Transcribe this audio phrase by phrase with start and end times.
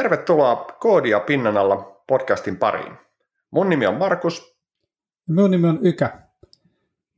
[0.00, 2.92] Tervetuloa Koodia pinnan alla podcastin pariin.
[3.50, 4.56] Mun nimi on Markus.
[5.28, 6.28] Minun nimi on Ykä.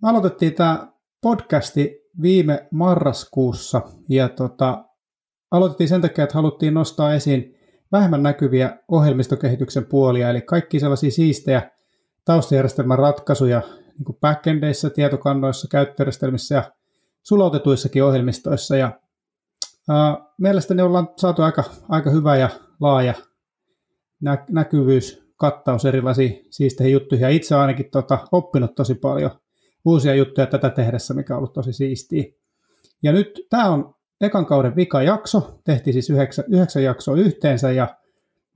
[0.02, 4.84] Me aloitettiin tämä podcasti viime marraskuussa ja tota,
[5.50, 7.55] aloitettiin sen takia, että haluttiin nostaa esiin
[7.92, 11.71] vähemmän näkyviä ohjelmistokehityksen puolia, eli kaikki sellaisia siistejä
[12.25, 16.73] taustajärjestelmän ratkaisuja niin backendeissa, tietokannoissa, käyttöjärjestelmissä ja
[17.23, 18.77] sulautetuissakin ohjelmistoissa.
[18.77, 18.93] Ja,
[19.89, 22.49] ää, mielestäni ollaan saatu aika, aika hyvä ja
[22.83, 23.14] laaja
[24.21, 27.25] nä- näkyvyys, kattaus erilaisia siisteihin juttuihin.
[27.25, 29.30] Ja itse ainakin tota, oppinut tosi paljon
[29.84, 32.25] uusia juttuja tätä tehdessä, mikä on ollut tosi siistiä.
[33.03, 37.97] Ja nyt tämä on ekan kauden vika jakso, tehtiin siis yhdeksän, yhdeksän jaksoa yhteensä ja,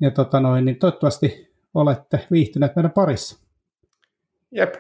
[0.01, 3.47] ja tota noin, niin toivottavasti olette viihtyneet meidän parissa.
[4.51, 4.75] Jep,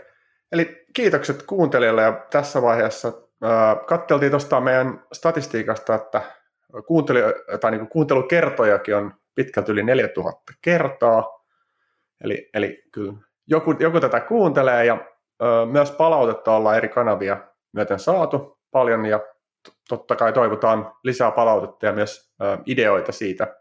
[0.52, 6.22] eli kiitokset kuuntelijalle ja tässä vaiheessa äh, katteltiin tuosta meidän statistiikasta, että
[6.86, 7.20] kuunteli,
[7.60, 11.44] tai niin kuuntelukertojakin on pitkälti yli 4000 kertaa,
[12.24, 13.12] eli, eli kyllä
[13.46, 14.98] joku, joku tätä kuuntelee ja
[15.42, 17.36] ö, myös palautetta ollaan eri kanavia
[17.72, 19.20] myöten saatu paljon ja
[19.88, 23.56] totta kai toivotaan lisää palautetta ja myös ö, ideoita siitä,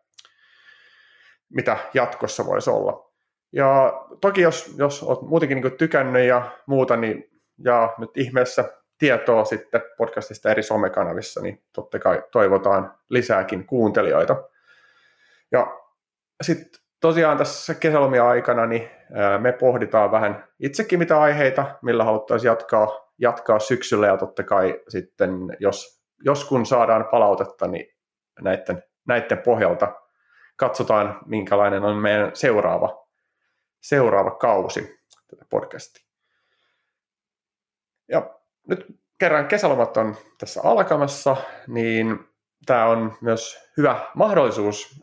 [1.50, 3.12] mitä jatkossa voisi olla.
[3.52, 9.46] Ja toki jos, jos olet muutenkin niin tykännyt ja muuta, niin ja nyt ihmeessä tietoa
[9.46, 14.44] sitten podcastista eri somekanavissa, niin totta kai toivotaan lisääkin kuuntelijoita.
[15.56, 18.90] Ja sitten tosiaan tässä kesälomia aikana niin
[19.40, 25.32] me pohditaan vähän itsekin mitä aiheita, millä haluttaisiin jatkaa, jatkaa syksyllä ja totta kai sitten
[25.60, 27.86] jos, jos kun saadaan palautetta, niin
[28.42, 29.96] näiden, näiden pohjalta
[30.56, 33.08] katsotaan minkälainen on meidän seuraava,
[33.82, 36.06] seuraava kausi tätä podcastia.
[38.10, 38.86] Ja nyt
[39.18, 42.35] kerran kesälomat on tässä alkamassa, niin
[42.66, 45.02] tämä on myös hyvä mahdollisuus,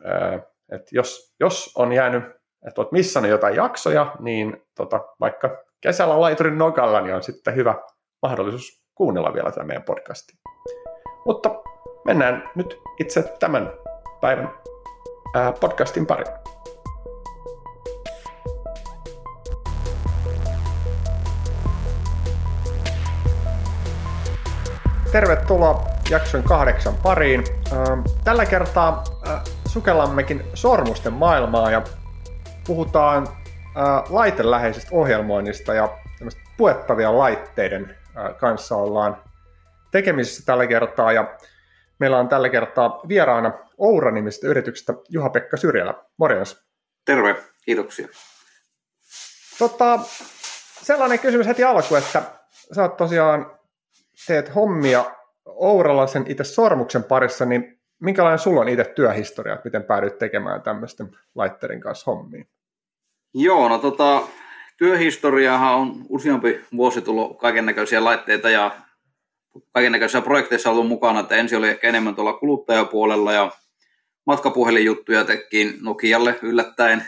[0.73, 2.25] että jos, jos on jäänyt,
[2.67, 7.75] että olet missannut jotain jaksoja, niin tota, vaikka kesällä laiturin nokalla, niin on sitten hyvä
[8.23, 10.33] mahdollisuus kuunnella vielä tämä meidän podcasti.
[11.27, 11.51] Mutta
[12.05, 13.73] mennään nyt itse tämän
[14.21, 14.51] päivän
[15.61, 16.35] podcastin pariin.
[25.13, 27.45] Tervetuloa jakson kahdeksan pariin.
[28.25, 29.05] Tällä kertaa
[29.69, 31.83] sukellammekin sormusten maailmaa ja
[32.67, 33.29] puhutaan
[34.09, 35.99] laiteläheisestä ohjelmoinnista ja
[36.57, 37.97] puettavia laitteiden
[38.41, 39.23] kanssa ollaan
[39.91, 41.39] tekemisissä tällä kertaa ja
[41.99, 45.95] meillä on tällä kertaa vieraana Oura-nimisestä yrityksestä Juha-Pekka Syrjälä.
[46.17, 46.65] Morjens.
[47.05, 48.09] Terve, kiitoksia.
[49.59, 49.99] Tota,
[50.83, 52.23] sellainen kysymys heti alku, että
[52.75, 53.59] sä oot tosiaan
[54.27, 55.05] teet hommia
[55.57, 60.63] Ouralla sen itse sormuksen parissa, niin minkälainen sulla on itse työhistoria, että miten päädyit tekemään
[60.63, 62.49] tämmöisten laitteiden kanssa hommiin?
[63.35, 64.23] Joo, no tota,
[64.77, 68.71] työhistoriahan on useampi vuosi tullut kaiken näköisiä laitteita ja
[69.73, 73.51] kaiken näköisissä projekteissa ollut mukana, että ensin oli ehkä enemmän tuolla kuluttajapuolella ja
[74.27, 77.05] matkapuhelinjuttuja tekin Nokialle yllättäen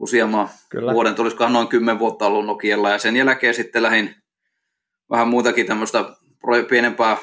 [0.00, 0.92] useamman Kyllä.
[0.92, 4.14] vuoden, tulisikohan noin kymmen vuotta ollut Nokialla ja sen jälkeen sitten lähdin
[5.10, 6.04] vähän muutakin tämmöistä
[6.68, 7.16] pienempää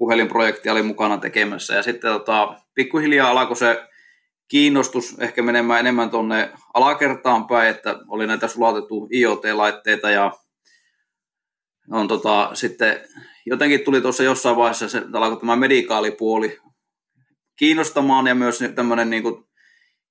[0.00, 1.74] puhelinprojektia oli mukana tekemässä.
[1.74, 3.82] Ja sitten tota, pikkuhiljaa alkoi se
[4.48, 10.32] kiinnostus ehkä menemään enemmän tuonne alakertaan päin, että oli näitä sulatettu IoT-laitteita ja
[11.90, 13.00] on tota, sitten
[13.46, 16.58] jotenkin tuli tuossa jossain vaiheessa se alkoi tämä medikaalipuoli
[17.58, 19.44] kiinnostamaan ja myös tämmöinen niin kuin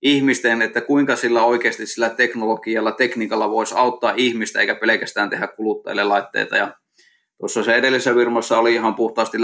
[0.01, 6.03] ihmisten, että kuinka sillä oikeasti sillä teknologialla, tekniikalla voisi auttaa ihmistä eikä pelkästään tehdä kuluttajille
[6.03, 6.57] laitteita.
[6.57, 6.73] Ja
[7.39, 9.41] tuossa se edellisessä firmassa oli ihan puhtaasti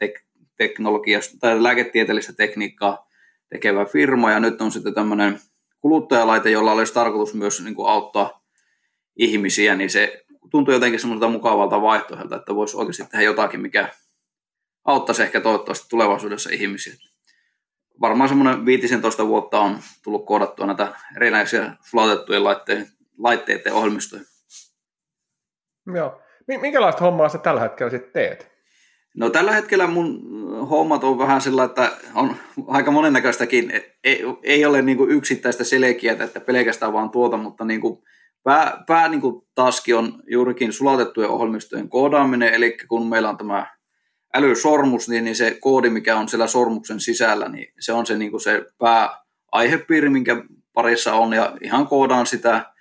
[0.00, 3.08] lääketeknologiasta tai lääketieteellistä tekniikkaa
[3.48, 5.40] tekevä firma ja nyt on sitten tämmöinen
[5.80, 8.44] kuluttajalaite, jolla olisi tarkoitus myös niin kuin auttaa
[9.16, 13.88] ihmisiä, niin se tuntuu jotenkin semmoiselta mukavalta vaihtoehdolta, että voisi oikeasti tehdä jotakin, mikä
[14.84, 16.94] auttaisi ehkä toivottavasti tulevaisuudessa ihmisiä.
[18.00, 22.86] Varmaan semmoinen 15 vuotta on tullut koodattua näitä erinäisiä sulatettujen laitteiden,
[23.18, 24.22] laitteiden ohjelmistoja.
[25.94, 26.22] Joo.
[26.46, 28.57] Minkälaista hommaa sä tällä hetkellä sitten teet?
[29.16, 30.22] No tällä hetkellä mun
[30.70, 33.72] hommat on vähän sillä, että on aika monennäköistäkin.
[34.04, 38.02] Ei, ei ole niin kuin yksittäistä selkeää, että pelkästään vaan tuota, mutta niin kuin
[38.42, 43.66] pää, pää niin kuin taski on juurikin sulatettujen ohjelmistojen koodaaminen, eli kun meillä on tämä
[44.34, 48.30] älysormus, niin, niin se koodi, mikä on siellä sormuksen sisällä, niin se on se, niin
[48.30, 52.72] kuin se pääaihepiiri, minkä parissa on, ja ihan koodaan sitä,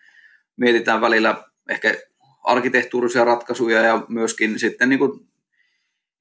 [0.57, 1.95] mietitään välillä ehkä
[2.43, 5.11] arkkitehtuurisia ratkaisuja ja myöskin sitten niin kuin,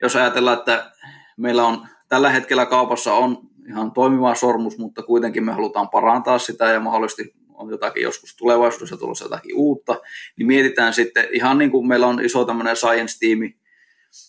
[0.02, 0.92] jos ajatellaan, että
[1.36, 3.38] meillä on tällä hetkellä kaupassa on
[3.68, 8.96] ihan toimiva sormus, mutta kuitenkin me halutaan parantaa sitä ja mahdollisesti on jotakin joskus tulevaisuudessa
[8.96, 10.00] tulossa jotakin uutta,
[10.36, 13.56] niin mietitään sitten ihan niin kuin meillä on iso tämmöinen science-tiimi,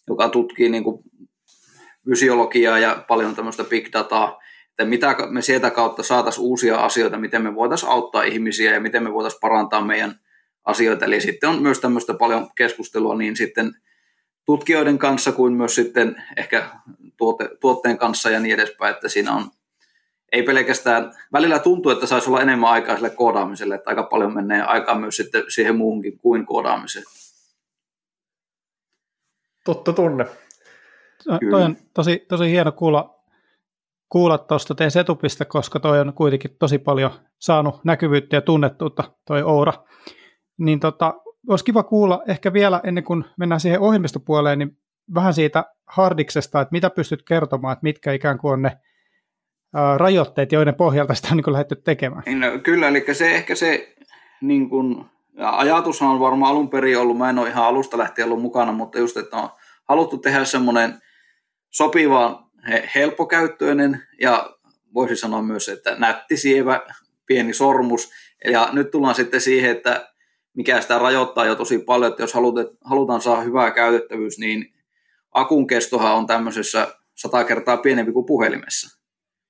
[0.08, 1.04] joka tutkii niin kuin
[2.10, 7.42] fysiologiaa ja paljon tämmöistä big dataa, että mitä me sieltä kautta saataisiin uusia asioita, miten
[7.42, 10.20] me voitaisiin auttaa ihmisiä ja miten me voitaisiin parantaa meidän
[10.66, 11.06] asioita.
[11.06, 13.72] Eli sitten on myös tämmöistä paljon keskustelua niin sitten
[14.48, 16.70] tutkijoiden kanssa kuin myös sitten ehkä
[17.18, 19.52] tuote, tuotteen kanssa ja niin edespäin, että siinä on
[20.32, 24.62] ei pelkästään, välillä tuntuu, että saisi olla enemmän aikaa sille koodaamiselle, että aika paljon menee
[24.62, 27.06] aikaa myös sitten siihen muuhunkin kuin koodaamiseen.
[29.66, 30.26] Totta tunne.
[31.24, 33.24] To, toi on tosi, tosi hieno kuulla,
[34.10, 39.44] kuulla tuosta teidän setupista, koska toi on kuitenkin tosi paljon saanut näkyvyyttä ja tunnettuutta, toi
[39.44, 39.74] Oura.
[40.58, 41.14] Niin tota,
[41.50, 44.78] olisi kiva kuulla ehkä vielä ennen kuin mennään siihen ohjelmistopuoleen, niin
[45.14, 48.78] vähän siitä hardiksesta, että mitä pystyt kertomaan, että mitkä ikään kuin on ne
[49.98, 52.24] rajoitteet, joiden pohjalta sitä on niin lähdetty tekemään.
[52.26, 53.96] Niin, no, kyllä, eli se ehkä se
[54.42, 58.26] niin kuin, ja ajatushan on varmaan alun perin ollut, mä en ole ihan alusta lähtien
[58.26, 59.50] ollut mukana, mutta just, että on
[59.90, 61.02] haluttu tehdä semmoinen
[61.70, 62.48] sopiva,
[62.96, 64.50] helppokäyttöinen ja
[64.94, 66.82] voisi sanoa myös, että nätti sievä
[67.26, 68.12] pieni sormus.
[68.52, 70.10] Ja nyt tullaan sitten siihen, että
[70.58, 72.34] mikä sitä rajoittaa jo tosi paljon, että jos
[72.84, 74.74] halutaan saada hyvää käytettävyys, niin
[75.32, 79.00] akun kestohan on tämmöisessä sata kertaa pienempi kuin puhelimessa.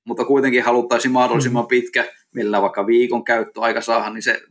[0.04, 1.68] Mutta kuitenkin haluttaisiin mahdollisimman mm.
[1.68, 2.06] pitkä,
[2.36, 4.42] millä vaikka viikon käyttöaika saada, niin se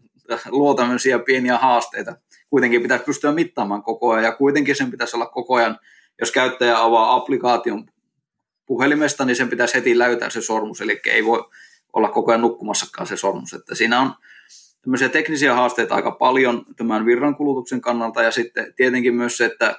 [0.49, 2.17] luo tämmöisiä pieniä haasteita.
[2.51, 5.79] Kuitenkin pitäisi pystyä mittaamaan koko ajan, ja kuitenkin sen pitäisi olla koko ajan,
[6.21, 7.87] jos käyttäjä avaa applikaation
[8.67, 11.45] puhelimesta, niin sen pitäisi heti läytää se sormus, eli ei voi
[11.93, 13.53] olla koko ajan nukkumassakaan se sormus.
[13.53, 14.13] Että siinä on
[14.87, 19.77] tämmöisiä teknisiä haasteita aika paljon tämän virrankulutuksen kannalta, ja sitten tietenkin myös se, että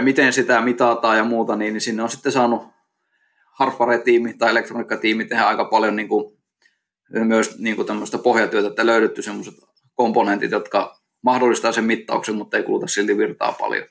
[0.00, 2.62] miten sitä mitataan ja muuta, niin sinne on sitten saanut
[3.58, 6.38] hardware-tiimi tai elektroniikkatiimi tehdä aika paljon niin kuin,
[7.10, 9.54] myös niin kuin tämmöistä pohjatyötä, että löydetty semmoiset
[9.94, 13.86] komponentit, jotka mahdollistaa sen mittauksen, mutta ei kuluta silti virtaa paljon.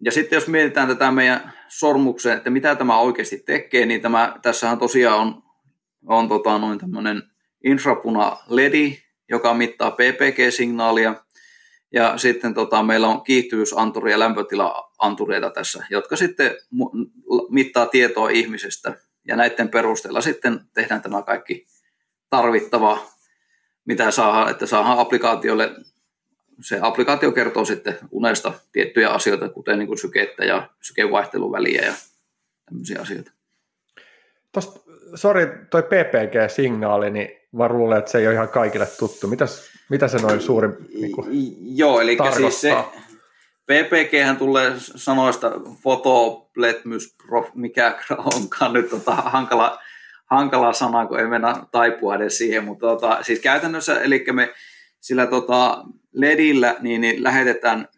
[0.00, 4.78] Ja sitten jos mietitään tätä meidän sormukseen, että mitä tämä oikeasti tekee, niin tämä, tässähän
[4.78, 5.42] tosiaan on,
[6.06, 7.22] on tota, noin tämmöinen
[7.64, 11.14] infrapuna LED, joka mittaa PPG-signaalia,
[11.92, 16.56] ja sitten tota, meillä on kiihtyvyysanturi ja lämpötila-antureita tässä, jotka sitten
[17.48, 18.96] mittaa tietoa ihmisestä.
[19.28, 21.66] Ja näiden perusteella sitten tehdään tämä kaikki
[22.30, 22.98] tarvittava,
[23.84, 25.70] mitä saadaan, että saadaan applikaatiolle.
[26.60, 31.94] Se applikaatio kertoo sitten unesta tiettyjä asioita, kuten niin kuin sykettä ja sykevaihteluväliä ja
[32.64, 33.32] tämmöisiä asioita.
[34.52, 34.80] Tuosta,
[35.14, 39.26] sori, toi PPG-signaali, niin mä luulen, että se ei ole ihan kaikille tuttu.
[39.26, 41.26] Mitäs, mitä se noin suuri niin kuin,
[41.76, 42.76] Joo, eli siis se
[43.66, 45.52] PPG tulee sanoista
[45.82, 47.16] fotopletmys,
[47.54, 47.98] mikä
[48.34, 49.78] onkaan nyt tota, hankala,
[50.30, 54.54] hankala sana, kun ei mennä taipua edes siihen, mutta tota, siis käytännössä, eli me
[55.00, 57.88] sillä tota, LEDillä niin, niin lähetetään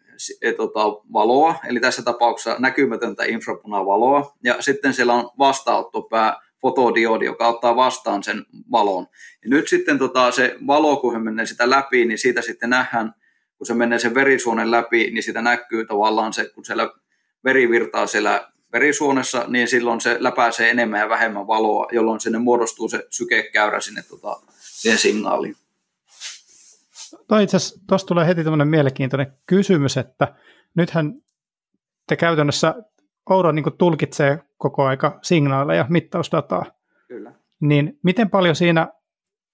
[0.41, 0.79] e, tota,
[1.13, 6.35] valoa, eli tässä tapauksessa näkymätöntä infrapunavaloa, ja sitten siellä on vastaanottopää,
[6.67, 9.07] fotodiodi, joka ottaa vastaan sen valon.
[9.43, 13.13] Ja nyt sitten tota, se valo, kun he menee sitä läpi, niin siitä sitten nähdään,
[13.57, 16.89] kun se menee sen verisuonen läpi, niin sitä näkyy tavallaan se, kun siellä
[17.43, 22.89] veri virtaa siellä verisuonessa, niin silloin se läpäisee enemmän ja vähemmän valoa, jolloin sinne muodostuu
[22.89, 25.55] se sykekäyrä sinne tota, siihen signaaliin.
[27.87, 30.35] Tuosta tulee heti tämmöinen mielenkiintoinen kysymys, että
[30.75, 31.13] nythän
[32.07, 32.75] te käytännössä
[33.29, 36.65] Oura niin tulkitsee koko aika signaaleja, mittausdataa.
[37.07, 37.31] Kyllä.
[37.61, 38.87] Niin miten paljon siinä,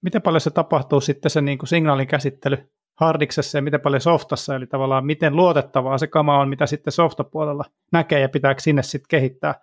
[0.02, 2.58] miten paljon se tapahtuu sitten se niin signaalin käsittely
[3.00, 7.66] hardiksessa ja miten paljon softassa, eli tavallaan miten luotettavaa se kama on, mitä sitten softapuolella
[7.92, 9.56] näkee ja pitääkö sinne sitten kehittää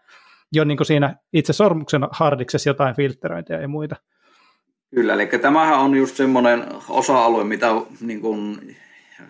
[0.53, 3.97] jo niin siinä itse sormuksen hardiksessa jotain filtteröintiä ja muita.
[4.95, 7.67] Kyllä, eli tämähän on just semmoinen osa-alue, mitä
[8.01, 8.59] niin kuin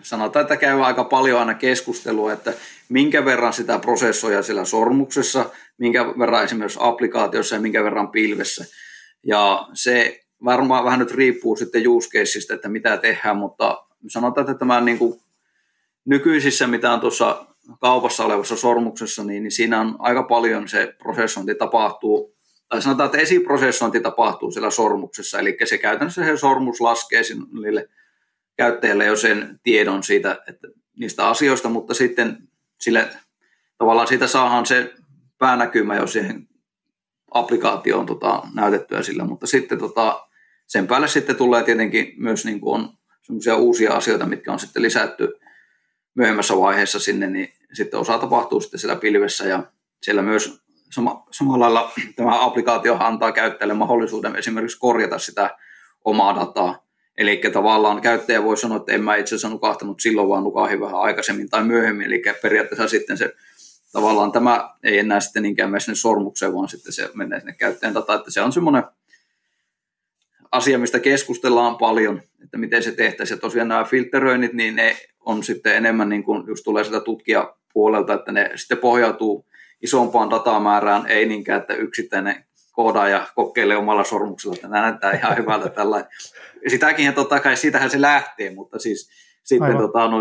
[0.01, 2.53] sanotaan, että käy aika paljon aina keskustelua, että
[2.89, 8.65] minkä verran sitä prosessoja sillä sormuksessa, minkä verran esimerkiksi applikaatiossa ja minkä verran pilvessä.
[9.23, 12.09] Ja se varmaan vähän nyt riippuu sitten use
[12.53, 15.21] että mitä tehdään, mutta sanotaan, että tämä niin kuin
[16.05, 17.45] nykyisissä, mitä on tuossa
[17.81, 22.35] kaupassa olevassa sormuksessa, niin, niin siinä on aika paljon se prosessointi tapahtuu,
[22.69, 27.21] tai sanotaan, että esiprosessointi tapahtuu siellä sormuksessa, eli se käytännössä se sormus laskee
[27.61, 27.89] niille
[28.57, 30.67] käyttäjälle jo sen tiedon siitä, että
[30.99, 32.37] niistä asioista, mutta sitten
[32.79, 33.09] sille,
[33.77, 34.93] tavallaan siitä saadaan se
[35.37, 36.47] päänäkymä jo siihen
[37.31, 40.27] applikaatioon tota, näytettyä sillä, mutta sitten tota,
[40.67, 44.81] sen päälle sitten tulee tietenkin myös niin kuin on semmoisia uusia asioita, mitkä on sitten
[44.81, 45.39] lisätty
[46.15, 49.63] myöhemmässä vaiheessa sinne, niin sitten osa tapahtuu sitten siellä pilvessä ja
[50.01, 55.57] siellä myös sama, samalla lailla tämä applikaatio antaa käyttäjälle mahdollisuuden esimerkiksi korjata sitä
[56.05, 56.85] omaa dataa.
[57.17, 61.01] Eli tavallaan käyttäjä voi sanoa, että en mä itse asiassa nukahtanut silloin, vaan nukahin vähän
[61.01, 62.05] aikaisemmin tai myöhemmin.
[62.05, 63.33] Eli periaatteessa sitten se
[63.91, 67.93] tavallaan tämä ei enää sitten niinkään mene sinne sormukseen, vaan sitten se menee sinne käyttäjän
[67.93, 68.19] dataan.
[68.19, 68.83] Että se on semmoinen
[70.51, 73.35] asia, mistä keskustellaan paljon, että miten se tehtäisiin.
[73.37, 78.13] Ja tosiaan nämä filteröinnit, niin ne on sitten enemmän niin kuin just tulee sitä tutkijapuolelta,
[78.13, 79.45] että ne sitten pohjautuu
[79.81, 86.05] isompaan datamäärään, ei niinkään, että yksittäinen koodaaja kokeilee omalla sormuksella, että näyttää ihan hyvältä tällä.
[86.67, 89.09] Sitäkin totta kai, siitähän se lähtee, mutta siis
[89.43, 90.17] sitten tota, no,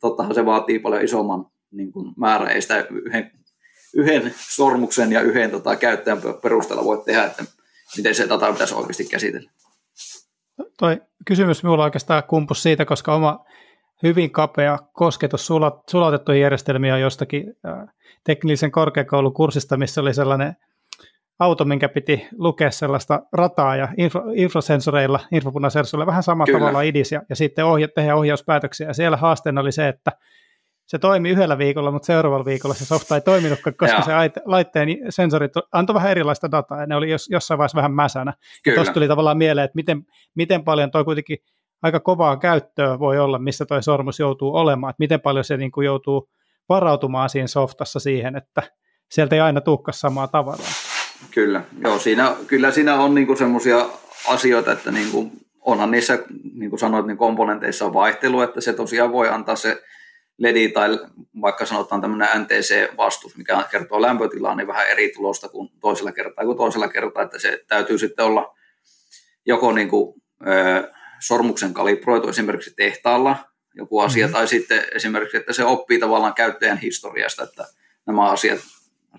[0.00, 3.30] tottahan se vaatii paljon isomman niin kuin määrä, ei sitä yhden,
[3.94, 7.44] yhden sormuksen ja yhden tota, käyttäjän perusteella voi tehdä, että
[7.96, 9.50] miten se data pitäisi oikeasti käsitellä.
[10.78, 13.44] Toi kysymys minulla oikeastaan kumpus siitä, koska oma
[14.02, 15.46] hyvin kapea kosketus
[15.90, 17.56] sulautettuihin järjestelmiin on jostakin
[18.24, 20.56] teknillisen korkeakoulun kurssista, missä oli sellainen
[21.38, 26.58] auto, minkä piti lukea sellaista rataa ja info, infosensoreilla, infopunasensoreilla vähän samalla Kyllä.
[26.58, 28.86] tavalla idis ja, ja sitten ohja, tehdä ohjauspäätöksiä.
[28.86, 30.12] Ja siellä haasteena oli se, että
[30.86, 34.12] se toimi yhdellä viikolla, mutta seuraavalla viikolla se softa ei toiminutkaan, koska se
[34.44, 38.34] laitteen sensorit antoi vähän erilaista dataa ja ne oli jos, jossain vaiheessa vähän mäsänä.
[38.74, 40.02] Tuosta tuli tavallaan mieleen, että miten,
[40.34, 41.38] miten paljon toi kuitenkin
[41.82, 45.70] aika kovaa käyttöä voi olla, missä toi sormus joutuu olemaan, että miten paljon se niin
[45.70, 46.28] kuin joutuu
[46.68, 48.62] varautumaan siinä softassa siihen, että
[49.10, 50.85] sieltä ei aina tulekaan samaa tavaraa.
[51.30, 53.88] Kyllä, joo, siinä, kyllä siinä on niin semmoisia
[54.28, 56.18] asioita, että niin kuin, onhan niissä,
[56.54, 59.82] niin kuin sanoit, niin komponenteissa on vaihtelu, että se tosiaan voi antaa se
[60.38, 60.98] LED tai
[61.40, 66.56] vaikka sanotaan tämmöinen NTC-vastus, mikä kertoo lämpötilaa, niin vähän eri tulosta kuin toisella kertaa kuin
[66.56, 68.56] toisella kertaa, että se täytyy sitten olla
[69.46, 73.36] joko niin kuin, ö, sormuksen kalibroitu esimerkiksi tehtaalla
[73.74, 74.36] joku asia, mm-hmm.
[74.36, 77.64] tai sitten esimerkiksi, että se oppii tavallaan käyttäjän historiasta, että
[78.06, 78.60] nämä asiat,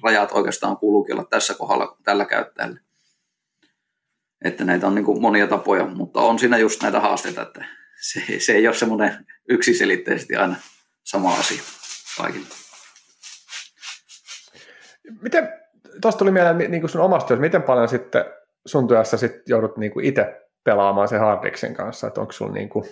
[0.04, 2.80] rajat oikeastaan kuuluukin olla tässä kohdalla tällä käyttäjällä.
[4.46, 7.66] Että näitä on niin kuin monia tapoja, mutta on siinä just näitä haasteita, että
[8.02, 10.56] se, se ei ole semmoinen yksiselitteisesti aina
[11.04, 11.62] sama asia
[12.18, 12.48] kaikille.
[15.22, 15.50] Miten,
[16.02, 18.26] tuosta tuli mieleen niin kuin sun omasta työstä, miten paljon sitten
[18.66, 22.70] sun työssä sit joudut niin kuin itse pelaamaan sen hardiksen kanssa, että onko sulla niin
[22.70, 22.86] kuin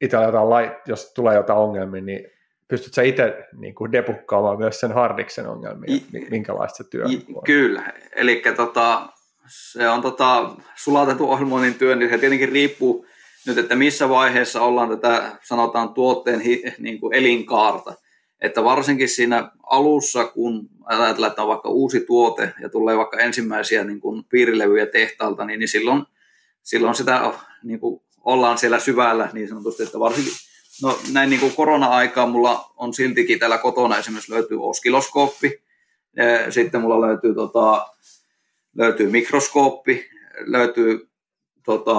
[0.00, 2.30] itsellä jotain, jos tulee jotain ongelmia, niin
[2.72, 7.42] pystyt sä itse niin kuin debukkaamaan myös sen hardiksen ongelmia, I, minkälaista se työ on?
[7.44, 9.08] Kyllä, eli tota,
[9.48, 13.06] se on tota, sulatettu ohjelmoinnin työ, niin se tietenkin riippuu
[13.46, 17.94] nyt, että missä vaiheessa ollaan tätä, sanotaan, tuotteen hi, niin kuin elinkaarta.
[18.40, 23.84] Että varsinkin siinä alussa, kun ajatellaan, että on vaikka uusi tuote ja tulee vaikka ensimmäisiä
[23.84, 26.02] niin kuin piirilevyjä tehtaalta, niin, niin silloin,
[26.62, 27.32] silloin sitä
[27.64, 30.32] niin kuin ollaan siellä syvällä niin sanotusti, että varsinkin
[30.82, 35.62] No näin niin kuin korona-aikaa mulla on siltikin täällä kotona esimerkiksi löytyy oskiloskooppi,
[36.50, 37.86] sitten mulla löytyy, tota,
[38.76, 40.10] löytyy mikroskooppi,
[40.40, 41.08] löytyy
[41.64, 41.94] tota,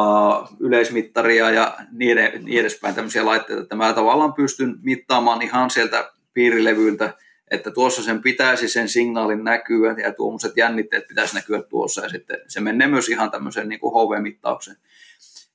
[0.59, 7.13] yleismittaria ja niin, niin edespäin tämmöisiä laitteita, että mä tavallaan pystyn mittaamaan ihan sieltä piirilevyiltä,
[7.51, 12.37] että tuossa sen pitäisi sen signaalin näkyä ja tuommoiset jännitteet pitäisi näkyä tuossa ja sitten
[12.47, 14.77] se menee myös ihan tämmöiseen niin HV-mittaukseen.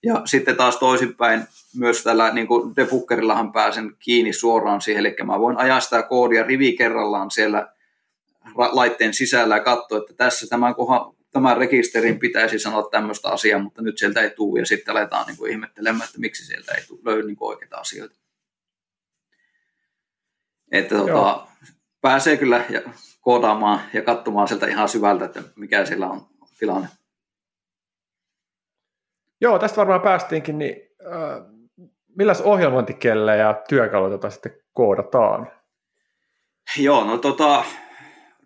[0.02, 5.40] Ja sitten taas toisinpäin myös tällä niin kuin debuggerillahan pääsen kiinni suoraan siihen, eli mä
[5.40, 7.73] voin ajaa sitä koodia rivi kerrallaan siellä
[8.55, 13.83] laitteen sisällä ja katsoa, että tässä tämän, kohan, tämän rekisterin pitäisi sanoa tämmöistä asiaa, mutta
[13.83, 17.00] nyt sieltä ei tule ja sitten aletaan niin kuin ihmettelemään, että miksi sieltä ei tule,
[17.05, 18.14] löydy niin kuin oikeita asioita.
[20.73, 21.47] Että tota,
[22.00, 22.64] pääsee kyllä
[23.21, 26.26] koodaamaan ja katsomaan sieltä ihan syvältä, että mikä siellä on
[26.59, 26.88] tilanne.
[29.40, 30.76] Joo, tästä varmaan päästiinkin, niin
[31.07, 31.42] äh,
[32.16, 35.50] milläs ohjelmointikielellä ja työkaluja sitten koodataan?
[36.78, 37.64] Joo, no tota,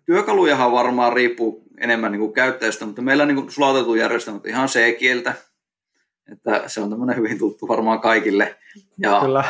[0.05, 5.33] työkalujahan varmaan riippuu enemmän niin kuin käyttäjästä, mutta meillä niin sulautettu järjestelmät ihan C-kieltä,
[6.31, 8.55] että se on tämmöinen hyvin tuttu varmaan kaikille.
[8.97, 9.43] Ja Kyllä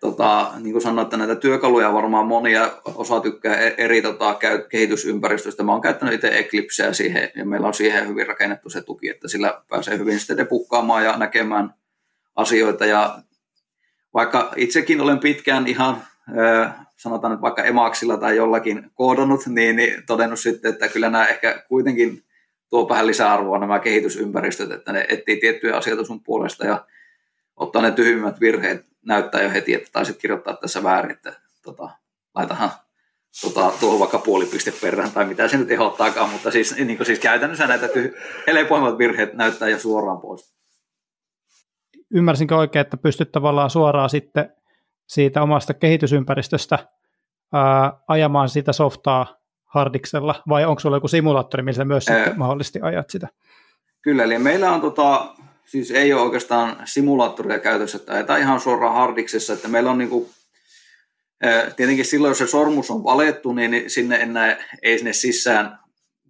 [0.00, 4.38] tota, niin kuin sanoin, että näitä työkaluja varmaan monia osa tykkää e- eri tota,
[4.68, 5.62] kehitysympäristöistä.
[5.62, 9.28] Mä oon käyttänyt itse Eclipseä siihen ja meillä on siihen hyvin rakennettu se tuki, että
[9.28, 11.74] sillä pääsee hyvin sitten debukkaamaan ja näkemään
[12.36, 12.86] asioita.
[12.86, 13.18] Ja
[14.14, 16.02] vaikka itsekin olen pitkään ihan
[16.96, 21.62] sanotaan nyt vaikka Emaksilla tai jollakin koodannut, niin, niin todennut sitten, että kyllä nämä ehkä
[21.68, 22.22] kuitenkin
[22.70, 26.86] tuo vähän lisäarvoa nämä kehitysympäristöt, että ne etsii tiettyjä asioita sun puolesta ja
[27.58, 31.90] ottaa ne tyhmimmät virheet näyttää jo heti, että taisit kirjoittaa tässä väärin, että tota,
[32.34, 32.70] laitahan
[33.40, 37.06] tota, tuohon vaikka puoli piste perään tai mitä se nyt ehdottaakaan, mutta siis, niin kuin
[37.06, 37.88] siis käytännössä näitä
[38.46, 40.54] helpoimmat virheet näyttää jo suoraan pois.
[42.14, 44.52] Ymmärsinkö oikein, että pystyt tavallaan suoraan sitten
[45.06, 46.78] siitä omasta kehitysympäristöstä
[47.52, 53.10] ää, ajamaan sitä softaa hardiksella, vai onko sulla joku simulaattori, millä myös Ää, mahdollisesti ajat
[53.10, 53.28] sitä?
[54.02, 55.34] Kyllä, eli meillä on tota,
[55.68, 60.30] siis ei ole oikeastaan simulaattoria käytössä, ajetaan ihan suoraan hardiksessa, että meillä on niinku,
[61.76, 65.78] tietenkin silloin, jos se sormus on valettu, niin sinne enää, ei sinne sisään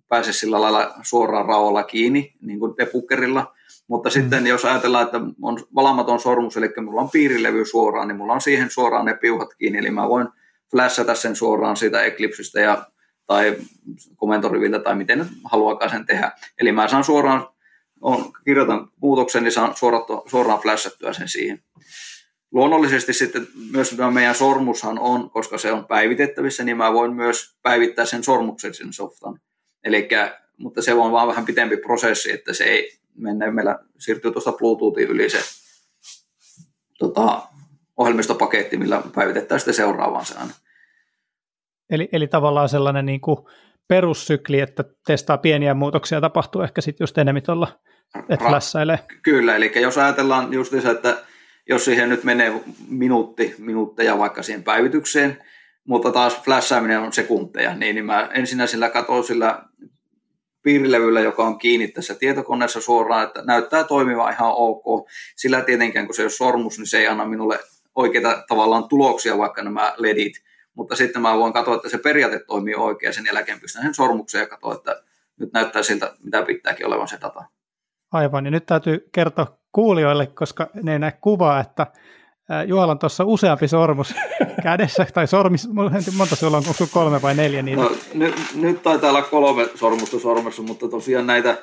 [0.09, 3.55] pääse sillä lailla suoraan raolla kiinni, niin kuin debuggerilla,
[3.89, 4.13] mutta mm.
[4.13, 8.41] sitten jos ajatellaan, että on valamaton sormus, eli mulla on piirilevy suoraan, niin mulla on
[8.41, 10.29] siihen suoraan ne piuhat kiinni, eli mä voin
[10.71, 12.87] flashata sen suoraan siitä Eclipsestä ja,
[13.27, 13.57] tai
[14.17, 16.33] komentoriviltä tai miten nyt haluakaan sen tehdä.
[16.61, 17.49] Eli mä saan suoraan,
[18.01, 21.63] on, kirjoitan muutoksen, niin saan suoraan, suoraan flashattua sen siihen.
[22.53, 27.57] Luonnollisesti sitten myös tämä meidän sormushan on, koska se on päivitettävissä, niin mä voin myös
[27.63, 29.41] päivittää sen sormuksen sen softan.
[29.85, 34.53] Elikkä, mutta se on vaan vähän pitempi prosessi, että se ei mennä, meillä siirtyy tuosta
[34.53, 35.39] Bluetoothin yli se
[36.99, 37.43] tota,
[37.97, 40.49] ohjelmistopaketti, millä päivitetään sitten seuraavaan sään.
[41.91, 43.39] Eli, eli tavallaan sellainen niin kuin
[43.89, 47.81] perussykli, että testaa pieniä muutoksia, tapahtuu ehkä sitten just enemmän tuolla,
[48.29, 48.99] että flässäilee.
[49.23, 51.17] Kyllä, eli jos ajatellaan just se, että
[51.69, 55.39] jos siihen nyt menee minuutti, minuutteja vaikka siihen päivitykseen,
[55.85, 59.63] mutta taas flashaaminen on sekunteja, niin, niin mä ensinnä sillä katson sillä
[60.63, 65.09] piirilevyllä, joka on kiinni tässä tietokoneessa suoraan, että näyttää toimiva ihan ok.
[65.37, 67.59] Sillä tietenkään, kun se ei ole sormus, niin se ei anna minulle
[67.95, 70.48] oikeita tavallaan tuloksia, vaikka nämä ledit.
[70.79, 74.43] Mutta sitten mä voin katsoa, että se periaate toimii oikein, sen jälkeen pistän sen sormukseen
[74.43, 75.03] ja katsoa, että
[75.41, 77.45] nyt näyttää siltä, mitä pitääkin olevan se data.
[78.13, 81.87] Aivan, ja nyt täytyy kertoa kuulijoille, koska ne ei näe kuvaa, että
[82.67, 84.15] Juhalla on tuossa useampi sormus
[84.63, 85.69] kädessä, tai sormis,
[86.17, 87.83] monta sulla on, onko kolme vai neljä niitä?
[87.83, 91.57] No, nyt, nyt taitaa olla kolme sormusta sormessa, mutta tosiaan näitä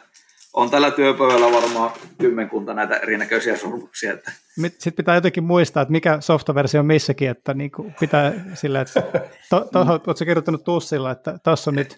[0.55, 4.13] on tällä työpäivällä varmaan kymmenkunta näitä erinäköisiä sormuksia.
[4.13, 4.31] Että.
[4.57, 9.01] Sitten pitää jotenkin muistaa, että mikä softaversio on missäkin, että niin kuin pitää sillä, että
[9.49, 11.97] to, to, oletko kirjoittanut tussilla, että tuossa on nyt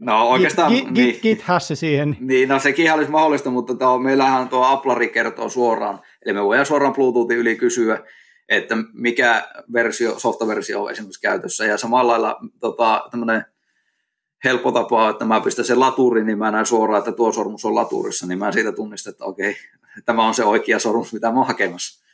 [0.00, 0.72] No oikeastaan...
[0.72, 2.16] Git, git, niin, git hassi siihen.
[2.20, 6.66] Niin, no sekin olisi mahdollista, mutta tuo, meillähän tuo Aplari kertoo suoraan, eli me voidaan
[6.66, 8.02] suoraan Bluetoothin yli kysyä,
[8.48, 13.44] että mikä versio, softaversio on esimerkiksi käytössä, ja samalla lailla tota, tämmöinen
[14.44, 17.74] helppo tapa, että mä pistän sen laturin, niin mä näen suoraan, että tuo sormus on
[17.74, 19.56] laturissa, niin mä siitä tunnistan, että okei,
[20.04, 22.06] tämä on se oikea sormus, mitä mä oon hakemassa.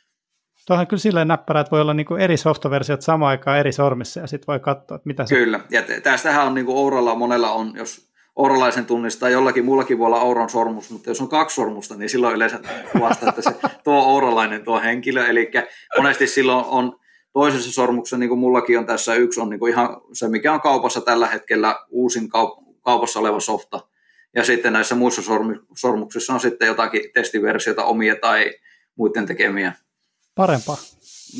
[0.67, 4.27] Tuohan kyllä silleen näppärä, että voi olla niinku eri softaversiot samaan aikaan eri sormissa ja
[4.27, 8.13] sitten voi katsoa, että mitä se Kyllä, ja tästähän on niinku Ouralla monella on, jos
[8.35, 12.35] Ouralaisen tunnistaa, jollakin muullakin voi olla Ouran sormus, mutta jos on kaksi sormusta, niin silloin
[12.35, 12.59] yleensä
[12.91, 15.51] kuvastaa, että se tuo Ouralainen tuo henkilö, eli
[15.97, 16.99] monesti silloin on
[17.33, 20.61] toisessa sormuksessa, niin kuin mullakin on tässä yksi, on niin kuin ihan se, mikä on
[20.61, 23.87] kaupassa tällä hetkellä uusin kaup- kaupassa oleva softa,
[24.35, 25.21] ja sitten näissä muissa
[25.75, 28.53] sormuksissa on sitten jotakin testiversiota omia tai
[28.95, 29.73] muiden tekemiä.
[30.35, 30.77] Parempaa.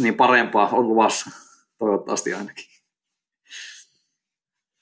[0.02, 1.30] Niin parempaa on luvassa,
[1.78, 2.66] toivottavasti ainakin.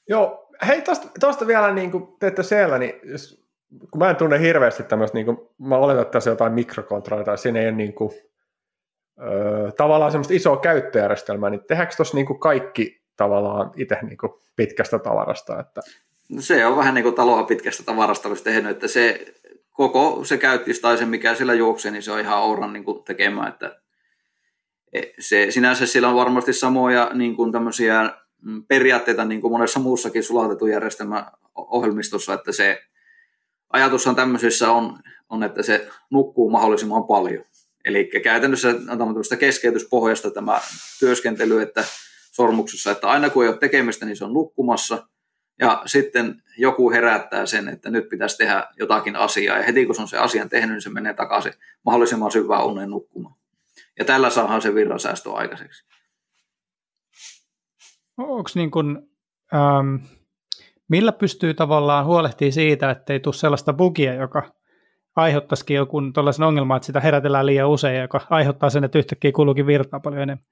[0.10, 0.84] Joo, hei
[1.20, 3.44] tuosta vielä niin kuin teette siellä, niin jos,
[3.92, 7.26] kun mä en tunne hirveästi tämmöistä, niin kuin, mä oletan, että tässä on jotain mikrokontrollia
[7.26, 8.12] tai siinä ei ole niin kuin,
[9.78, 14.18] tavallaan semmoista isoa käyttöjärjestelmää, niin tehdäänkö tuossa niin kuin kaikki tavallaan itse niin
[14.56, 15.60] pitkästä tavarasta?
[15.60, 15.82] Että...
[16.30, 19.26] No se on vähän niin kuin taloa pitkästä tavarasta olisi tehnyt, että se
[19.70, 23.04] koko se käyttis tai se mikä siellä juoksee, niin se on ihan Ouran niin kuin
[23.04, 23.82] tekemään, että
[24.94, 29.80] E, se, sinänsä sillä on varmasti samoja niin kuin tämmöisiä mm, periaatteita niin kuin monessa
[29.80, 32.84] muussakin sulatetun järjestelmän ohjelmistossa, että se
[33.74, 37.44] ajatushan tämmöisissä on, on, että se nukkuu mahdollisimman paljon.
[37.86, 40.62] Eli käytännössä on tämmöistä keskeytyspohjasta tämä
[41.00, 41.84] työskentely, että
[42.32, 45.08] sormuksessa, että aina kun ei ole tekemistä, niin se on nukkumassa,
[45.60, 50.02] ja sitten joku herättää sen, että nyt pitäisi tehdä jotakin asiaa, ja heti kun se
[50.02, 51.54] on se asian tehnyt, niin se menee takaisin
[51.86, 53.36] mahdollisimman syvään unen nukkumaan.
[54.00, 55.86] Ja tällä saadaan se virrasäästö aikaiseksi.
[58.18, 58.98] Onko niin kuin,
[59.54, 59.96] ähm,
[60.88, 64.61] millä pystyy tavallaan huolehtimaan siitä, että ei tule sellaista bugia, joka
[65.16, 69.68] aiheuttaisikin joku tällaisen ongelman, että sitä herätellään liian usein, joka aiheuttaa sen, että yhtäkkiä kuluukin
[69.68, 70.46] virtaa paljon enemmän?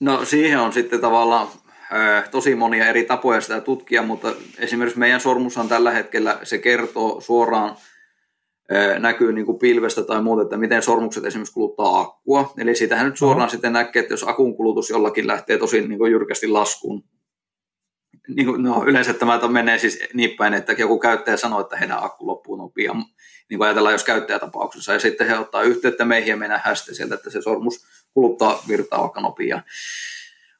[0.00, 1.48] No siihen on sitten tavallaan
[1.92, 7.20] äh, tosi monia eri tapoja sitä tutkia, mutta esimerkiksi meidän sormushan tällä hetkellä se kertoo
[7.20, 7.76] suoraan
[8.98, 12.52] näkyy niin kuin pilvestä tai muuta, että miten sormukset esimerkiksi kuluttaa akkua.
[12.58, 13.50] Eli siitähän nyt suoraan no.
[13.50, 17.04] sitten näkee, että jos akun kulutus jollakin lähtee tosi niin kuin jyrkästi laskuun,
[18.28, 22.04] niin kuin, no, yleensä tämä menee siis niin päin, että joku käyttäjä sanoo, että heidän
[22.04, 22.98] akku loppuu nopeasti,
[23.50, 27.14] niin kuin ajatellaan jos käyttäjätapauksessa, ja sitten he ottaa yhteyttä meihin ja mennään hästä sieltä,
[27.14, 29.70] että se sormus kuluttaa virtaa vaikka nopeasti.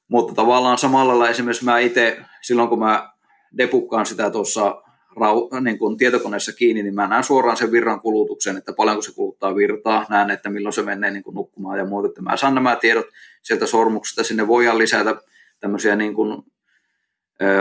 [0.08, 3.12] Mutta tavallaan samalla lailla esimerkiksi mä itse, silloin kun mä
[3.58, 4.82] depukkaan sitä tuossa
[5.16, 9.14] rau, niin kuin tietokoneessa kiinni, niin mä näen suoraan sen virran kulutuksen, että paljonko se
[9.14, 12.76] kuluttaa virtaa, näen, että milloin se menee niin nukkumaan ja muuta, että mä saan nämä
[12.76, 13.06] tiedot
[13.42, 15.16] sieltä sormuksesta, sinne voidaan lisätä
[15.60, 16.42] tämmöisiä niin kuin,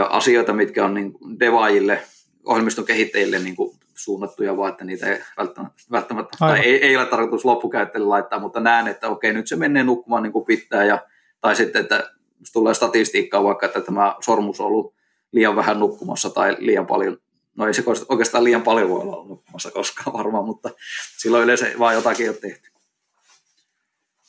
[0.08, 2.02] asioita, mitkä on niin devaajille,
[2.44, 7.06] ohjelmiston kehittäjille niin kuin suunnattuja, vaan että niitä ei välttämättä, välttämättä tai ei, ei ole
[7.06, 11.06] tarkoitus loppukäyttäjälle laittaa, mutta näen, että okei, nyt se menee nukkumaan niin kuin pitää, ja,
[11.40, 12.10] tai sitten, että
[12.40, 14.94] jos tulee statistiikkaa vaikka, että tämä sormus on ollut
[15.32, 17.18] liian vähän nukkumassa tai liian paljon,
[17.56, 20.70] no ei se oikeastaan liian paljon voi olla nukkumassa koskaan varmaan, mutta
[21.18, 22.75] silloin yleensä vaan jotakin on tehty.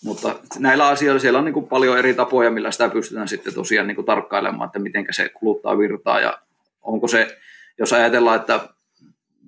[0.03, 3.87] Mutta näillä asioilla siellä on niin kuin paljon eri tapoja, millä sitä pystytään sitten tosiaan
[3.87, 6.41] niin kuin tarkkailemaan, että miten se kuluttaa virtaa ja
[6.81, 7.37] onko se,
[7.79, 8.69] jos ajatellaan, että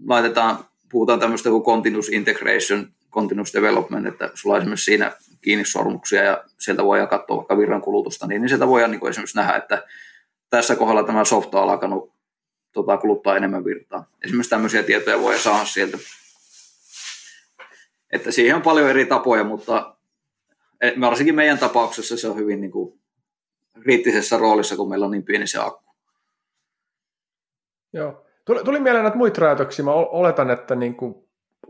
[0.08, 6.24] laitetaan, puhutaan tämmöistä kuin continuous integration, continuous development, että sulla on esimerkiksi siinä kiinni sormuksia
[6.24, 9.56] ja sieltä voidaan katsoa vaikka virran kulutusta, niin, niin sieltä voidaan niin kuin esimerkiksi nähdä,
[9.56, 9.84] että
[10.50, 12.14] tässä kohdalla tämä softa on alkanut
[12.72, 14.10] tota, kuluttaa enemmän virtaa.
[14.24, 15.98] Esimerkiksi tämmöisiä tietoja voi saada sieltä.
[18.12, 19.96] Että siihen on paljon eri tapoja, mutta
[21.02, 23.00] varsinkin meidän tapauksessa se on hyvin niin kuin,
[23.82, 25.94] kriittisessä roolissa, kun meillä on niin pieni se akku.
[27.94, 28.26] Joo.
[28.46, 29.86] Tuli, tuli mieleen näitä muita rajoituksia.
[29.86, 31.15] Mä oletan, että niin kuin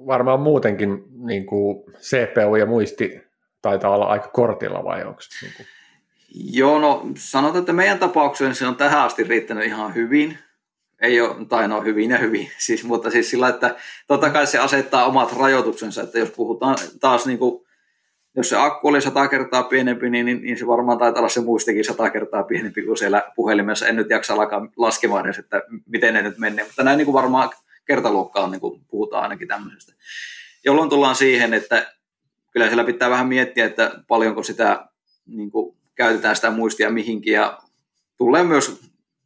[0.06, 3.22] varmaan muutenkin niin kuin CPU ja muisti
[3.62, 5.67] taitaa olla aika kortilla vai onko niin kuin...
[6.54, 10.38] Joo, no sanotaan, että meidän tapauksessa se on tähän asti riittänyt ihan hyvin.
[11.02, 13.76] Ei ole, tai no hyvin ja hyvin, siis, mutta siis sillä, että
[14.08, 17.65] totta kai se asettaa omat rajoituksensa, että jos puhutaan taas niin kuin,
[18.36, 21.42] jos se akku oli sata kertaa pienempi, niin, niin, niin se varmaan taitaa olla se
[21.42, 23.88] muistikin sata kertaa pienempi kuin siellä puhelimessa.
[23.88, 27.13] En nyt jaksa alkaa laskemaan edes, että miten ne nyt menee, mutta näin niin kuin
[27.13, 27.50] varmaan
[27.86, 29.94] kertaluokkaan niin kuin puhutaan ainakin tämmöisestä.
[30.65, 31.94] Jolloin tullaan siihen, että
[32.52, 34.88] kyllä siellä pitää vähän miettiä, että paljonko sitä
[35.26, 37.60] niin kuin, käytetään sitä muistia mihinkin ja
[38.18, 38.82] tulee myös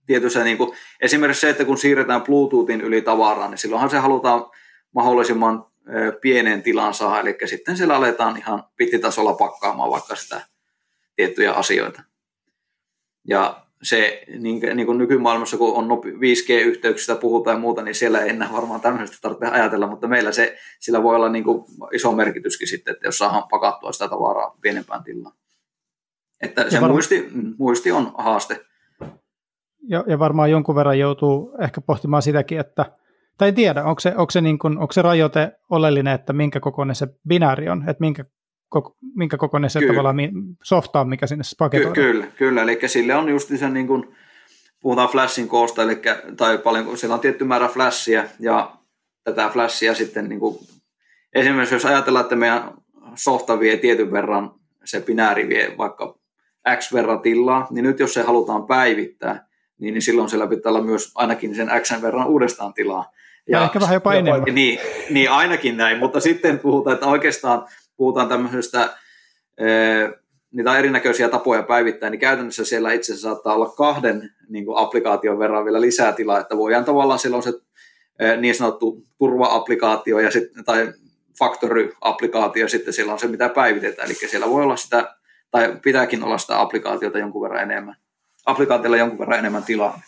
[0.06, 4.46] tietysti niin kuin, esimerkiksi se, että kun siirretään Bluetoothin yli tavaraa, niin silloinhan se halutaan
[4.96, 5.66] mahdollisimman
[6.22, 10.41] pienen tilan saada, eli sitten siellä aletaan ihan pittitasolla pakkaamaan vaikka sitä
[11.15, 12.04] tiettyjä asioita.
[13.28, 18.30] Ja se niin, niin kuin nykymaailmassa, kun on 5G-yhteyksistä puhutaan ja muuta, niin siellä ei
[18.30, 22.67] enää varmaan tämmöistä tarvitse ajatella, mutta meillä se, sillä voi olla niin kuin iso merkityskin
[22.67, 25.36] sitten, että jos saadaan pakattua sitä tavaraa pienempään tilaan.
[26.41, 26.93] Että se varma...
[26.93, 28.65] muisti, muisti on haaste.
[29.88, 32.86] Ja, ja varmaan jonkun verran joutuu ehkä pohtimaan sitäkin, että
[33.38, 36.60] tai en tiedä, onko se, onko se, niin kuin, onko se rajoite oleellinen, että minkä
[36.60, 38.26] kokoinen se binääri on, että minkä,
[38.69, 39.93] koko, minkä kokoinen se kyllä.
[39.93, 40.17] tavallaan
[40.63, 41.93] softa on, mikä sinne paketoidaan.
[41.93, 44.15] Ky- kyllä, kyllä, eli sille on just se niin kuin,
[44.82, 46.02] puhutaan flashin koosta, eli,
[46.38, 48.76] tai paljon, siellä on tietty määrä flashia, ja
[49.24, 50.58] tätä flashia sitten niin kuin,
[51.34, 52.74] esimerkiksi jos ajatellaan, että meidän
[53.15, 54.52] softa vie tietyn verran,
[54.86, 56.19] se binääri vie vaikka
[56.78, 59.48] X verran tilaa, niin nyt jos se halutaan päivittää,
[59.80, 63.12] niin, niin silloin siellä pitää olla myös ainakin sen X verran uudestaan tilaa.
[63.49, 64.56] Ja, ja ehkä vähän jopa enemmän.
[64.56, 64.79] Niin,
[65.10, 68.89] niin, ainakin näin, mutta sitten puhutaan, että oikeastaan puhutaan tämmöisestä,
[70.51, 74.77] niitä on erinäköisiä tapoja päivittää, niin käytännössä siellä itse asiassa saattaa olla kahden niin kuin
[74.77, 77.53] applikaation verran vielä lisää tilaa, että voidaan tavallaan silloin se
[78.38, 80.93] niin sanottu turva-applikaatio ja sit, tai
[81.39, 85.15] factory-applikaatio, ja sitten silloin se, mitä päivitetään, eli siellä voi olla sitä,
[85.51, 87.95] tai pitääkin olla sitä applikaatiota jonkun verran enemmän,
[88.45, 90.01] applikaatiolla jonkun verran enemmän tilaa.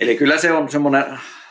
[0.00, 1.04] Eli kyllä se on semmoinen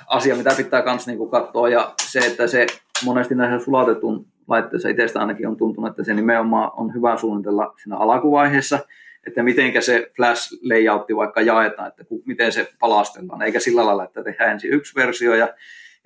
[0.08, 2.68] asia, mitä pitää myös niinku katsoa, ja se, että se
[3.06, 7.98] monesti näissä sulatetun laitteissa itsestä ainakin on tuntunut, että se nimenomaan on hyvä suunnitella siinä
[7.98, 8.80] alkuvaiheessa,
[9.28, 14.24] että miten se flash layoutti vaikka jaetaan, että miten se palastellaan, eikä sillä lailla, että
[14.24, 15.54] tehdään ensin yksi versio ja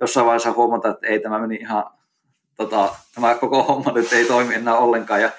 [0.01, 1.83] jossain vaiheessa huomata, että ei tämä meni ihan,
[2.57, 5.21] tota, tämä koko homma nyt ei toimi enää ollenkaan.
[5.21, 5.29] Ja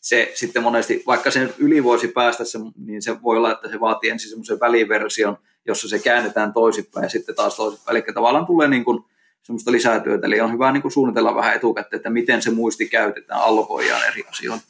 [0.00, 2.44] se sitten monesti, vaikka sen yli voisi päästä,
[2.86, 7.08] niin se voi olla, että se vaatii ensin semmoisen väliversion, jossa se käännetään toisinpäin ja
[7.08, 7.96] sitten taas toisinpäin.
[7.96, 9.04] Eli tavallaan tulee niin kuin
[9.42, 13.40] semmoista lisätyötä, eli on hyvä niin kuin suunnitella vähän etukäteen, että miten se muisti käytetään,
[13.40, 14.62] allokoidaan eri asioihin.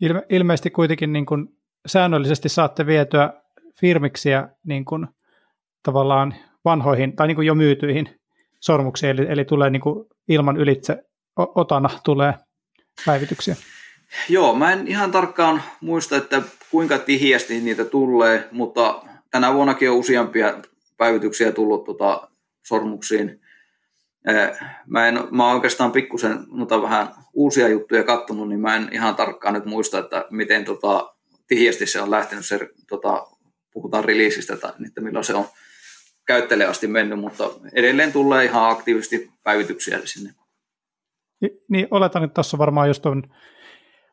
[0.00, 1.48] Ilme- ilmeisesti kuitenkin niin kuin
[1.86, 3.32] säännöllisesti saatte vietyä
[3.80, 5.06] firmiksiä niin kuin
[5.82, 6.34] tavallaan
[6.64, 8.20] vanhoihin tai niin kuin jo myytyihin
[8.60, 11.02] sormuksiin, eli, eli tulee niin kuin ilman ylitse
[11.36, 12.34] otana tulee
[13.06, 13.56] päivityksiä.
[14.28, 19.96] Joo, mä en ihan tarkkaan muista, että kuinka tihiästi niitä tulee, mutta tänä vuonnakin on
[19.96, 20.62] useampia
[20.96, 22.30] päivityksiä tullut tota,
[22.66, 23.40] sormuksiin.
[24.86, 29.14] Mä, en, mä oon oikeastaan pikkusen mutta vähän uusia juttuja kattonut, niin mä en ihan
[29.14, 31.14] tarkkaan nyt muista, että miten tota,
[31.46, 33.26] tihiästi se on lähtenyt, se, tota,
[33.72, 35.44] puhutaan releaseistä, tai että milloin se on
[36.26, 40.34] käyttäjälle asti mennyt, mutta edelleen tulee ihan aktiivisesti päivityksiä sinne.
[41.68, 43.22] Niin oletan, että tuossa varmaan just on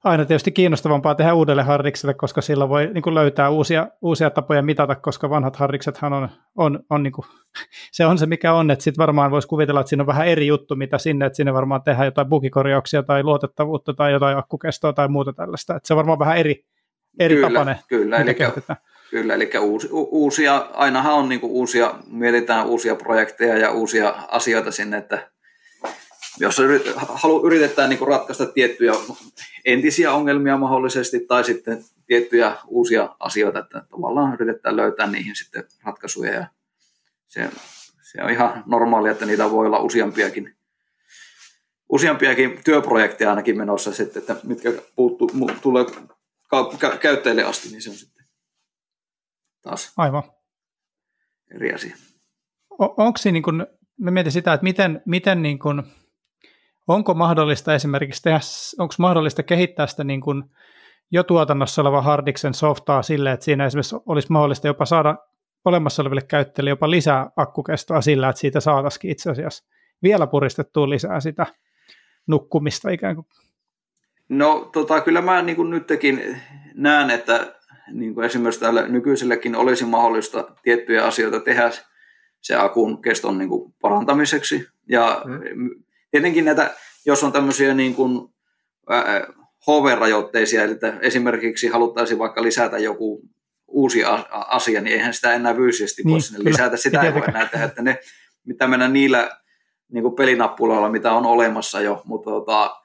[0.03, 4.61] aina tietysti kiinnostavampaa tehdä uudelle harrikselle, koska sillä voi niin kuin löytää uusia, uusia tapoja
[4.61, 7.25] mitata, koska vanhat harriksethan on, on, on niin kuin,
[7.91, 10.47] se on se mikä on, että sitten varmaan voisi kuvitella, että siinä on vähän eri
[10.47, 15.07] juttu, mitä sinne, että sinne varmaan tehdään jotain bugikorjauksia tai luotettavuutta tai jotain akkukestoa tai
[15.07, 16.65] muuta tällaista, että se on varmaan vähän eri,
[17.19, 18.35] eri kyllä, tapainen, kyllä, eli,
[19.09, 24.97] kyllä, eli uusi, uusia, ainahan on niin uusia, mietitään uusia projekteja ja uusia asioita sinne,
[24.97, 25.32] että
[26.39, 26.61] jos
[27.05, 28.93] halu, yritetään niin ratkaista tiettyjä
[29.65, 36.33] entisiä ongelmia mahdollisesti tai sitten tiettyjä uusia asioita, että tavallaan yritetään löytää niihin sitten ratkaisuja
[36.33, 36.47] ja
[37.27, 37.49] se,
[38.01, 40.55] se on ihan normaalia, että niitä voi olla useampiakin,
[41.89, 45.85] useampiakin työprojekteja ainakin menossa sitten, että mitkä puuttuu, tulee
[46.99, 48.25] käyttäjille asti, niin se on sitten
[49.61, 50.23] taas Aivan.
[51.55, 51.95] eri asia.
[52.79, 53.67] onko siinä niin kuin,
[53.99, 55.83] mä mietin sitä, että miten, miten niin kuin,
[56.87, 58.39] onko mahdollista esimerkiksi tehdä,
[58.79, 60.43] onko mahdollista kehittää sitä niin kuin
[61.11, 65.15] jo tuotannossa oleva hardiksen softaa sille, että siinä esimerkiksi olisi mahdollista jopa saada
[65.65, 69.65] olemassa oleville käyttäjille jopa lisää akkukestoa sillä, että siitä saataisiin itse asiassa
[70.03, 71.45] vielä puristettua lisää sitä
[72.27, 73.27] nukkumista ikään kuin.
[74.29, 76.41] No tota, kyllä mä niin kuin nytkin
[76.73, 77.55] näen, että
[77.91, 81.71] niin kuin esimerkiksi täällä nykyiselläkin olisi mahdollista tiettyjä asioita tehdä
[82.41, 84.67] se akun keston niin kuin parantamiseksi.
[84.89, 85.69] Ja mm.
[86.13, 88.29] Tietenkin näitä, jos on tämmöisiä niin kuin,
[88.91, 89.05] äh,
[89.67, 93.21] HV-rajoitteisia, eli että esimerkiksi haluttaisiin vaikka lisätä joku
[93.67, 96.49] uusi asia, niin eihän sitä enää fyysisesti voi niin, sinne kyllä.
[96.49, 96.77] lisätä.
[96.77, 97.99] Sitä ei voi enää tehdä, että ne,
[98.45, 99.29] mitä mennä niillä
[99.91, 102.75] niin kuin pelinappuloilla, mitä on olemassa jo, mutta tota,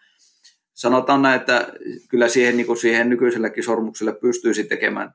[0.75, 1.73] sanotaan näin, että
[2.09, 5.15] kyllä siihen, niin kuin siihen nykyisellekin sormukselle pystyisi tekemään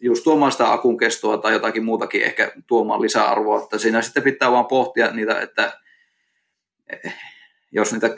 [0.00, 4.52] just tuomaan sitä akun kestoa tai jotakin muutakin ehkä tuomaan lisäarvoa, että siinä sitten pitää
[4.52, 5.80] vaan pohtia niitä, että
[7.74, 8.14] jos niitä,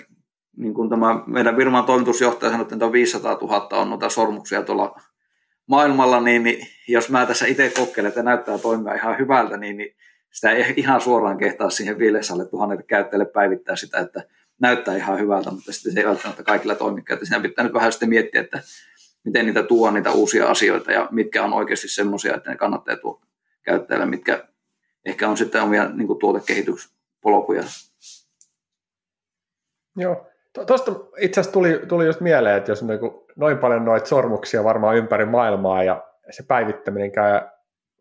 [0.57, 5.01] niin kuin tämä meidän firman toimitusjohtaja sanoi, että 500 000 on noita sormuksia tuolla
[5.67, 9.97] maailmalla, niin, niin jos mä tässä itse kokeilen, että näyttää toimia ihan hyvältä, niin, niin
[10.33, 14.25] sitä ei ihan suoraan kehtaa siihen 500 tuhannelle käyttäjälle päivittää sitä, että
[14.61, 17.03] näyttää ihan hyvältä, mutta sitten se ei välttämättä kaikilla toimi.
[17.23, 18.63] Siinä pitää nyt vähän sitten miettiä, että
[19.25, 23.27] miten niitä tuo niitä uusia asioita ja mitkä on oikeasti semmoisia, että ne kannattaa tuoda
[23.63, 24.49] käyttäjälle, mitkä
[25.05, 27.63] ehkä on sitten omia niin tuotekehityspolkuja.
[29.97, 30.27] Joo.
[30.67, 33.01] Tuosta itse asiassa tuli, tuli just mieleen, että jos on niin
[33.37, 37.41] noin paljon noita sormuksia varmaan ympäri maailmaa ja se päivittäminen käy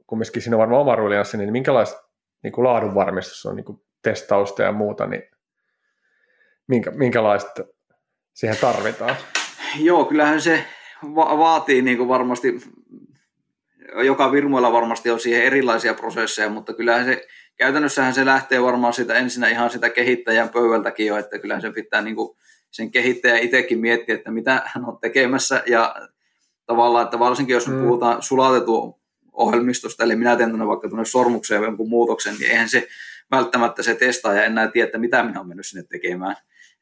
[0.08, 2.04] kumminkin siinä on varmaan oma ruulianssa, niin minkälaista
[2.44, 5.24] niin kuin laadunvarmistus on niin kuin testausta ja muuta, niin
[6.68, 7.66] minkä, minkälaista
[8.34, 9.16] siihen tarvitaan?
[9.80, 10.66] Joo, kyllähän se
[11.16, 12.60] va- vaatii niin kuin varmasti,
[14.04, 19.14] joka firmoilla varmasti on siihen erilaisia prosesseja, mutta kyllähän se, käytännössähän se lähtee varmaan sitä
[19.14, 22.38] ensinnä ihan sitä kehittäjän pöydältäkin jo, että kyllähän se pitää niin kuin
[22.72, 25.96] sen kehittäjä itsekin miettiä, että mitä hän on tekemässä ja
[26.66, 27.84] tavallaan, että varsinkin jos mm.
[27.84, 28.96] puhutaan sulatetun
[29.34, 32.88] ohjelmistosta, eli minä teen tuonne vaikka tuonne sormukseen jonkun muutoksen, niin eihän se
[33.32, 36.36] välttämättä se testaaja enää tiedä, että mitä minä olen mennyt sinne tekemään.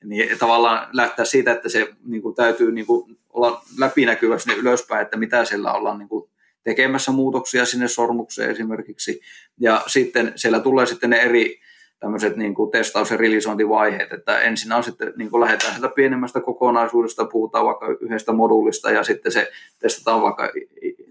[0.03, 5.01] Niin tavallaan lähteä siitä, että se niin kuin, täytyy niin kuin, olla läpinäkyvä sinne ylöspäin,
[5.01, 6.29] että mitä siellä ollaan niin kuin,
[6.63, 9.21] tekemässä muutoksia sinne sormukseen esimerkiksi.
[9.59, 11.59] Ja sitten siellä tulee sitten ne eri
[11.99, 16.41] tämmöiset niin kuin testaus- ja realisointivaiheet, että ensin on sitten niin kuin lähdetään sieltä pienemmästä
[16.41, 20.51] kokonaisuudesta, puhutaan vaikka yhdestä moduulista ja sitten se testataan vaikka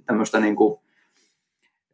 [0.07, 0.81] tämmöistä niin kuin,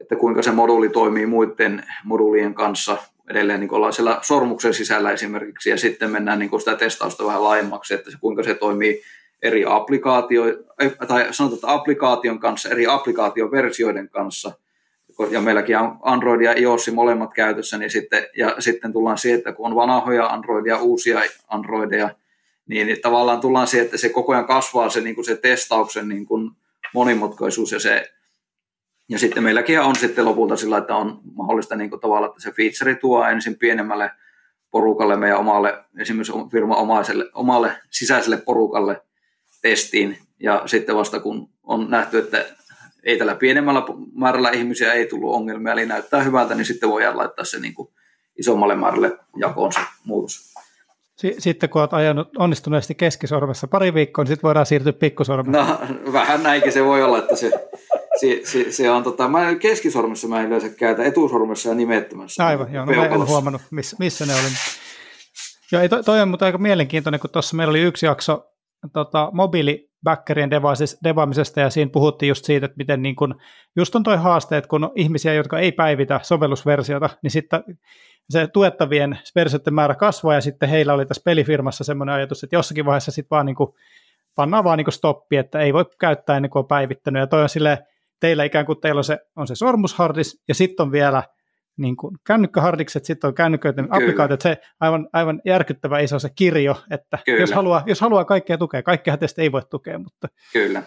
[0.01, 2.99] että kuinka se moduuli toimii muiden moduulien kanssa
[3.31, 7.95] edelleen niin ollaan siellä sormuksen sisällä esimerkiksi, ja sitten mennään niin sitä testausta vähän laajemmaksi,
[7.95, 9.03] että se, kuinka se toimii
[9.43, 10.45] eri applikaatio,
[11.09, 14.53] tai sanotaan, että applikaation kanssa, eri applikaatioversioiden kanssa,
[15.31, 19.53] ja meilläkin on Android ja iOS molemmat käytössä, niin sitten, ja sitten tullaan siihen, että
[19.53, 22.11] kun on vanhoja Androidia uusia Androideja,
[22.67, 26.09] niin, niin tavallaan tullaan siihen, että se koko ajan kasvaa se, niin kuin se testauksen
[26.09, 26.51] niin kuin
[26.95, 28.13] monimutkaisuus ja se
[29.09, 32.53] ja sitten meilläkin on sitten lopulta sillä, että on mahdollista niin kuin tavalla, että se
[32.53, 34.11] feature tuo ensin pienemmälle
[34.71, 39.03] porukalle, meidän omalle, esimerkiksi firman omaiselle, omalle sisäiselle porukalle
[39.63, 40.19] testiin.
[40.41, 42.47] Ja sitten vasta kun on nähty, että
[43.05, 43.83] ei tällä pienemmällä
[44.15, 47.89] määrällä ihmisiä ei tullut ongelmia, eli näyttää hyvältä, niin sitten voidaan laittaa se niin kuin
[48.39, 50.55] isommalle määrälle jakoon se muutos.
[51.39, 55.53] Sitten kun olet ajanut onnistuneesti keskisormessa pari viikkoa, niin sitten voidaan siirtyä pikkusormeen.
[55.53, 55.79] No
[56.13, 57.51] vähän näinkin se voi olla, että se
[58.21, 62.47] se, se, se on tota, mä keskisormessa mä en yleensä käytä, etusormessa ja nimettömässä.
[62.47, 64.43] Aivan, joo, no mä en huomannut, missä, missä ne oli.
[65.73, 68.53] Joo, toi, toi on mutta aika mielenkiintoinen, kun tuossa meillä oli yksi jakso
[68.93, 70.51] tota, mobiilibackerien
[71.05, 73.41] devaamisesta ja siinä puhuttiin just siitä, että miten niin kun,
[73.77, 77.65] just on toi haaste, että kun on ihmisiä, jotka ei päivitä sovellusversiota, niin sitten
[78.31, 82.85] se tuettavien versioiden määrä kasvaa ja sitten heillä oli tässä pelifirmassa semmoinen ajatus, että jossakin
[82.85, 83.71] vaiheessa sitten vaan niin kuin,
[84.35, 87.21] pannaan vaan niin stoppi, että ei voi käyttää ennen kuin on päivittänyt.
[87.21, 87.79] Ja toi on silleen,
[88.21, 91.23] teillä ikään kuin teillä on se, on se sormushardis ja sitten on vielä
[91.79, 97.19] niin kuin kännykkähardikset, sitten on kännyköiden applikaatiot, se aivan, aivan järkyttävä iso se kirjo, että
[97.41, 100.29] jos haluaa, jos haluaa kaikkea tukea, kaikkea tästä ei voi tukea, mutta...
[100.53, 100.83] Kyllä.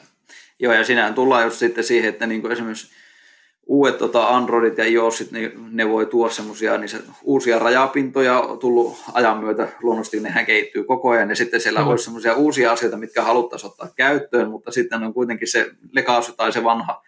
[0.60, 2.91] Joo, ja sinähän tullaan just sitten siihen, että niin kuin esimerkiksi
[3.65, 8.97] uudet tota Androidit ja iOSit, niin ne voi tuoda semmoisia niin se, uusia rajapintoja tullut
[9.13, 9.67] ajan myötä.
[9.82, 11.88] Luonnollisesti nehän kehittyy koko ajan ja sitten siellä mm.
[11.88, 16.51] olisi semmoisia uusia asioita, mitkä haluttaisiin ottaa käyttöön, mutta sitten on kuitenkin se legacy tai
[16.51, 17.04] se vanha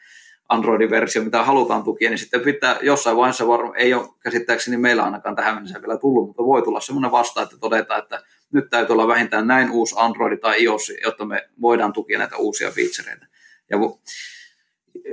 [0.53, 5.03] Androidin versio, mitä halutaan tukia, niin sitten pitää jossain vaiheessa, varmaan ei ole käsittääkseni meillä
[5.03, 8.93] ainakaan tähän mennessä vielä tullut, mutta voi tulla semmoinen vasta, että todetaan, että nyt täytyy
[8.93, 13.25] olla vähintään näin uusi Android tai iOS, jotta me voidaan tukia näitä uusia featureita.
[13.69, 13.77] Ja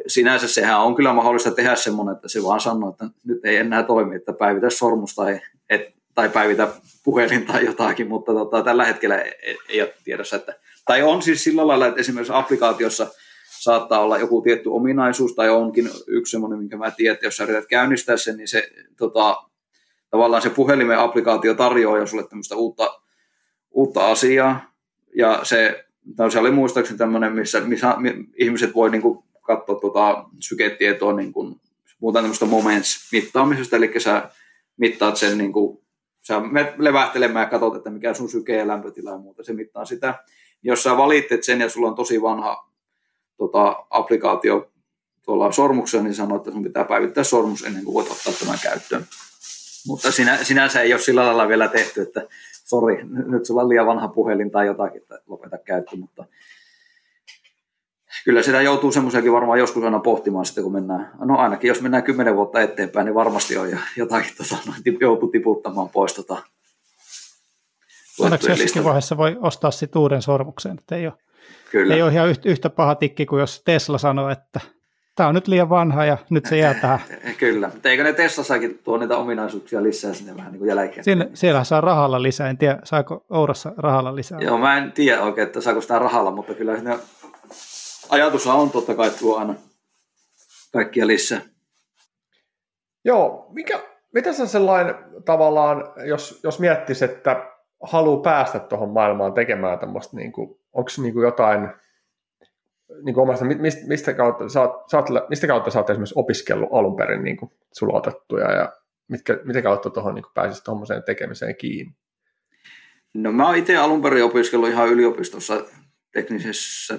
[0.07, 3.83] sinänsä sehän on kyllä mahdollista tehdä semmoinen, että se vaan sanoo, että nyt ei enää
[3.83, 6.69] toimi, että päivitä sormus tai, et, tai päivitä
[7.05, 10.37] puhelin tai jotakin, mutta tota, tällä hetkellä ei, ei ole tiedossa.
[10.37, 13.07] Että, tai on siis sillä lailla, että esimerkiksi applikaatiossa
[13.61, 17.45] saattaa olla joku tietty ominaisuus tai onkin yksi semmoinen, minkä mä tiedän, että jos sä
[17.45, 19.37] yrität käynnistää sen, niin se tota,
[20.11, 23.01] tavallaan se puhelimen applikaatio tarjoaa jo sulle tämmöistä uutta,
[23.71, 24.75] uutta asiaa
[25.17, 25.85] ja se,
[26.19, 27.97] no se oli muistaakseni tämmöinen, missä, missä
[28.39, 31.61] ihmiset voi niin kuin katsoa tuota syketietoa niin kuin,
[32.01, 34.31] puhutaan tämmöistä moments-mittaamisesta, eli sä
[34.77, 35.79] mittaat sen, niin kuin,
[36.23, 36.43] sä
[36.79, 40.15] levähtelemään ja katsot, että mikä sun syke ja lämpötila ja muuta, se mittaa sitä.
[40.63, 42.70] Jos sä valitset sen ja sulla on tosi vanha
[43.41, 44.71] tota, applikaatio
[45.25, 49.07] tuolla sormuksella, niin sanoo, että sun pitää päivittää sormus ennen kuin voit ottaa tämän käyttöön.
[49.87, 52.27] Mutta sinä, sinänsä ei ole sillä lailla vielä tehty, että
[52.65, 56.25] sori, nyt sulla on liian vanha puhelin tai jotakin, että lopeta käyttö, mutta
[58.25, 62.03] kyllä sitä joutuu semmoisiakin varmaan joskus aina pohtimaan sitten, kun mennään, no ainakin jos mennään
[62.03, 64.57] kymmenen vuotta eteenpäin, niin varmasti on jotakin tota,
[65.01, 66.43] joutuu tiputtamaan pois tota,
[68.21, 71.15] Onneksi jossakin vaiheessa voi ostaa sitten uuden sormuksen, että ei ole,
[71.71, 71.95] Kyllä.
[71.95, 74.61] ei ole ihan yhtä paha tikki kuin jos Tesla sanoo, että
[75.17, 77.01] tämä on nyt liian vanha ja nyt se jää tähän.
[77.39, 81.05] Kyllä, mutta eikö ne Teslassakin tuo niitä ominaisuuksia lisää sinne vähän niin kuin jälkeen?
[81.05, 84.41] Siinä, siellä saa rahalla lisää, en tiedä saako Ourassa rahalla lisää.
[84.41, 86.99] Joo, mä en tiedä oikein, että saako sitä rahalla, mutta kyllä ne
[88.09, 89.55] ajatus on totta kai tuo aina
[90.73, 91.41] kaikkia lisää.
[93.05, 93.81] Joo, mikä,
[94.15, 97.47] mitä se sellainen tavallaan, jos, jos miettisi, että
[97.83, 101.69] haluaa päästä tuohon maailmaan tekemään tämmöistä, niin kuin, onko niin jotain,
[103.03, 103.45] niin kuin omasta,
[103.87, 107.37] mistä, kautta sä oot, sä oot, mistä kautta sä oot esimerkiksi opiskellut alun perin niin
[107.37, 108.73] kuin sulotettuja ja
[109.09, 111.95] mitkä, mitä kautta tuohon niin pääsisi tuommoiseen tekemiseen kiinni?
[113.15, 115.65] No mä oon itse alun perin opiskellut ihan yliopistossa
[116.13, 116.99] teknisessä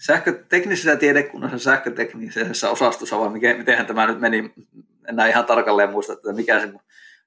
[0.00, 4.52] sähkö, teknisessä tiedekunnassa sähköteknisessä osastossa, vai mikä, mitenhän tämä nyt meni,
[5.08, 6.72] enää ihan tarkalleen muista, että mikä se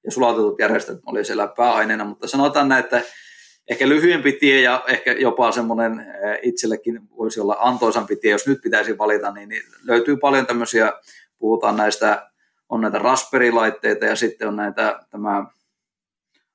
[0.04, 3.02] ja sulatetut järjestöt oli siellä pääaineena, mutta sanotaan näin, että
[3.70, 8.62] ehkä lyhyempi tie ja ehkä jopa semmoinen eh, itsellekin voisi olla antoisampi tie, jos nyt
[8.62, 10.94] pitäisi valita, niin, niin löytyy paljon tämmöisiä,
[11.38, 12.30] puhutaan näistä,
[12.70, 15.46] on näitä Raspberry-laitteita ja sitten on näitä tämä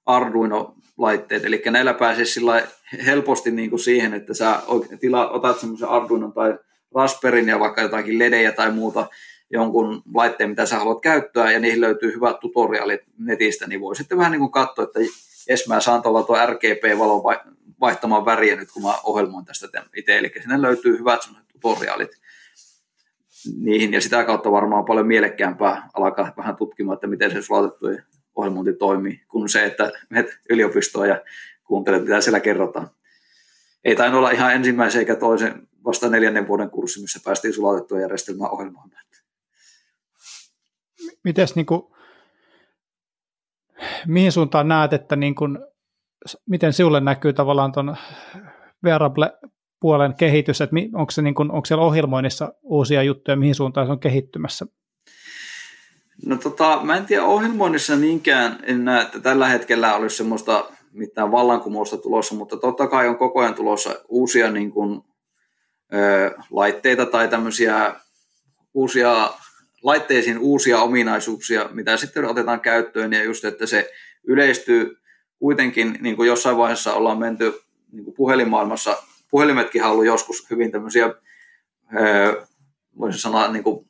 [0.06, 2.66] Arduino-laitteet, eli näillä pääsisi sillä
[3.06, 4.62] helposti niin kuin siihen, että sä
[5.00, 6.58] tila, otat semmoisen Arduino tai
[6.94, 9.06] Raspberryn ja vaikka jotakin ledejä tai muuta,
[9.50, 14.18] jonkun laitteen, mitä sä haluat käyttää, ja niihin löytyy hyvät tutoriaalit netistä, niin voi sitten
[14.18, 15.00] vähän niin kuin katsoa, että
[15.48, 17.22] jes, mä saan tuolla tuo RGB-valon
[17.80, 21.20] vaihtamaan väriä nyt, kun mä ohjelmoin tästä itse, eli sinne löytyy hyvät
[21.52, 22.10] tutoriaalit
[23.56, 27.86] niihin, ja sitä kautta varmaan paljon mielekkäämpää alkaa vähän tutkimaan, että miten se sulatettu
[28.34, 31.22] ohjelmointi toimii, kuin se, että menet yliopistoon ja
[31.64, 32.90] kuuntelet, mitä siellä kerrotaan.
[33.84, 38.48] Ei tainnut olla ihan ensimmäisen eikä toisen vasta neljännen vuoden kurssi, missä päästiin sulatettua järjestelmää
[38.48, 38.98] ohjelmoimaan.
[41.24, 41.82] Mites niin kuin,
[44.06, 45.58] mihin suuntaan näet, että niin kuin,
[46.48, 47.96] miten sinulle näkyy tavallaan tuon
[48.84, 53.92] wearable-puolen kehitys, että onko, se niin kuin, onko siellä ohjelmoinnissa uusia juttuja, mihin suuntaan se
[53.92, 54.66] on kehittymässä?
[56.26, 61.32] No tota, mä en tiedä ohjelmoinnissa niinkään, en näe, että tällä hetkellä olisi semmoista mitään
[61.32, 65.00] vallankumousta tulossa, mutta totta kai on koko ajan tulossa uusia niin kuin,
[65.94, 67.94] ö, laitteita tai tämmöisiä
[68.74, 69.30] uusia
[69.82, 73.90] laitteisiin uusia ominaisuuksia, mitä sitten otetaan käyttöön ja just, että se
[74.24, 74.96] yleistyy.
[75.38, 77.60] Kuitenkin, niin kuin jossain vaiheessa ollaan menty
[77.92, 78.96] niin kuin puhelinmaailmassa,
[79.30, 81.14] puhelimetkin on ollut joskus hyvin tämmöisiä,
[82.98, 83.88] voisin sanoa, niin kuin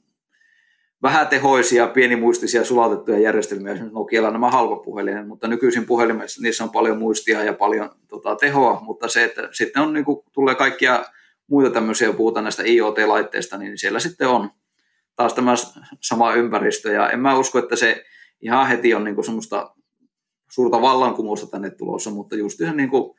[1.03, 7.45] vähätehoisia, pienimuistisia, sulatettuja järjestelmiä, esimerkiksi Nokialla nämä halpapuhelimet, mutta nykyisin puhelimessa niissä on paljon muistia
[7.45, 11.05] ja paljon tota, tehoa, mutta se, että sitten on, niin kuin, tulee kaikkia
[11.47, 14.51] muita tämmöisiä, puhutaan näistä IoT-laitteista, niin siellä sitten on
[15.19, 15.55] taas tämä
[16.01, 18.05] sama ympäristö, ja en mä usko, että se
[18.41, 19.75] ihan heti on niin kuin semmoista
[20.51, 23.19] suurta vallankumousta tänne tulossa, mutta just ihan niin kuin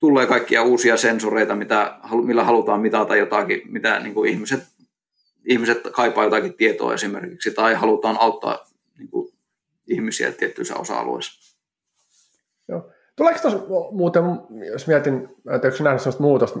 [0.00, 4.62] tulee kaikkia uusia sensoreita, mitä, millä halutaan mitata jotakin, mitä niin kuin ihmiset
[5.44, 8.58] ihmiset kaipaa jotakin tietoa esimerkiksi tai halutaan auttaa
[8.98, 9.32] niin kuin
[9.86, 11.56] ihmisiä tiettyissä osa-alueissa.
[12.68, 12.90] Joo.
[13.16, 13.58] Tuleeko tuossa
[13.90, 14.24] muuten,
[14.72, 16.60] jos mietin, että onko nähnyt sellaista muutosta,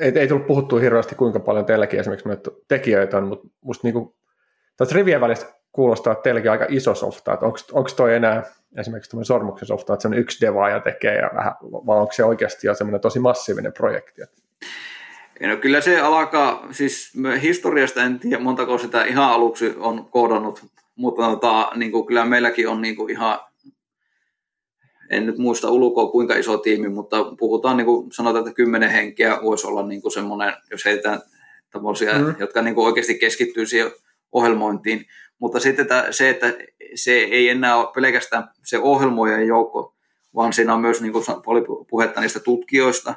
[0.00, 2.28] ei, ei tullut puhuttua hirveästi kuinka paljon teilläkin esimerkiksi
[2.68, 4.16] tekijöitä on, mutta musta niinku,
[4.76, 8.42] tästä rivien välistä kuulostaa, että teilläkin on aika iso softa, että onko toi enää
[8.78, 12.24] esimerkiksi tämmöinen sormuksen softa, että se on yksi devaaja tekee, ja vähän, vai onko se
[12.24, 14.22] oikeasti jo semmoinen tosi massiivinen projekti?
[15.40, 20.64] No kyllä se alkaa, siis historiasta en tiedä montako sitä ihan aluksi on koodannut,
[20.96, 23.38] mutta tota, niin kuin kyllä meilläkin on niin kuin ihan,
[25.10, 29.38] en nyt muista ulkoa kuinka iso tiimi, mutta puhutaan niin kuin sanotaan, että kymmenen henkeä
[29.42, 31.20] voisi olla niin kuin semmoinen, jos heitetään
[31.70, 32.34] tämmöisiä, mm.
[32.38, 33.92] jotka niin kuin oikeasti keskittyy siihen
[34.32, 35.06] ohjelmointiin.
[35.38, 36.52] Mutta sitten se, että
[36.94, 39.94] se ei enää ole pelkästään se ohjelmojen joukko,
[40.34, 43.14] vaan siinä on myös niin kuin oli puhetta niistä tutkijoista.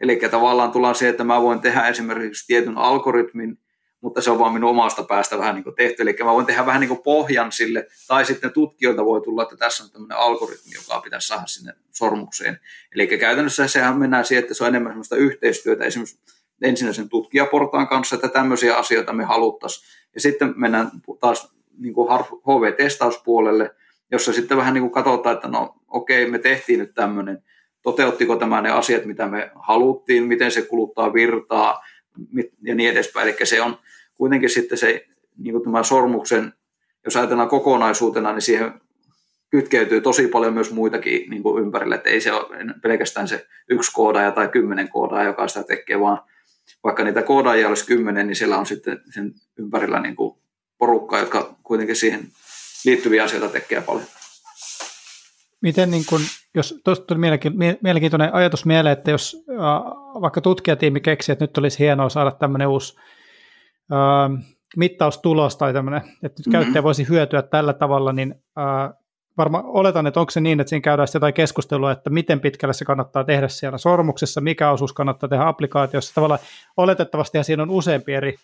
[0.00, 3.58] Eli tavallaan tullaan siihen, että mä voin tehdä esimerkiksi tietyn algoritmin,
[4.00, 6.02] mutta se on vaan minun omasta päästä vähän niin kuin tehty.
[6.02, 9.56] Eli mä voin tehdä vähän niin kuin pohjan sille, tai sitten tutkijoilta voi tulla, että
[9.56, 12.60] tässä on tämmöinen algoritmi, joka pitäisi saada sinne sormukseen.
[12.94, 16.18] Eli käytännössä sehän mennään siihen, että se on enemmän sellaista yhteistyötä esimerkiksi
[16.62, 19.86] ensinnäisen tutkijaportaan kanssa, että tämmöisiä asioita me haluttaisiin.
[20.14, 20.90] Ja sitten mennään
[21.20, 23.74] taas niin kuin HV-testauspuolelle,
[24.10, 27.42] jossa sitten vähän niin kuin katsotaan, että no okei, me tehtiin nyt tämmöinen,
[27.82, 31.80] toteuttiko tämä ne asiat, mitä me haluttiin, miten se kuluttaa virtaa
[32.62, 33.28] ja niin edespäin.
[33.28, 33.78] Eli se on
[34.20, 35.06] kuitenkin sitten se
[35.38, 36.52] niin kuin tämä sormuksen,
[37.04, 38.80] jos ajatellaan kokonaisuutena, niin siihen
[39.50, 43.92] kytkeytyy tosi paljon myös muitakin niin kuin ympärille, että ei se ole pelkästään se yksi
[43.94, 46.18] koodaaja tai kymmenen koodaaja, joka sitä tekee, vaan
[46.84, 50.38] vaikka niitä koodaajia olisi kymmenen, niin siellä on sitten sen ympärillä niin kuin
[50.78, 52.28] porukkaa, jotka kuitenkin siihen
[52.84, 54.06] liittyviä asioita tekee paljon.
[55.60, 56.20] Miten, niin kun,
[56.54, 57.18] jos tuosta tuli
[57.82, 59.44] mielenkiintoinen ajatus mieleen, että jos
[60.20, 62.96] vaikka tutkijatiimi keksii, että nyt olisi hienoa saada tämmöinen uusi
[63.92, 64.44] äh,
[64.76, 66.52] mittaustulos tai tämmöinen, että nyt mm-hmm.
[66.52, 69.00] käyttäjä voisi hyötyä tällä tavalla, niin äh,
[69.36, 72.84] varmaan oletan, että onko se niin, että siinä käydään jotain keskustelua, että miten pitkälle se
[72.84, 76.14] kannattaa tehdä siellä sormuksessa, mikä osuus kannattaa tehdä applikaatiossa.
[76.14, 76.40] Tavallaan
[76.76, 78.34] oletettavasti siinä on useampi eri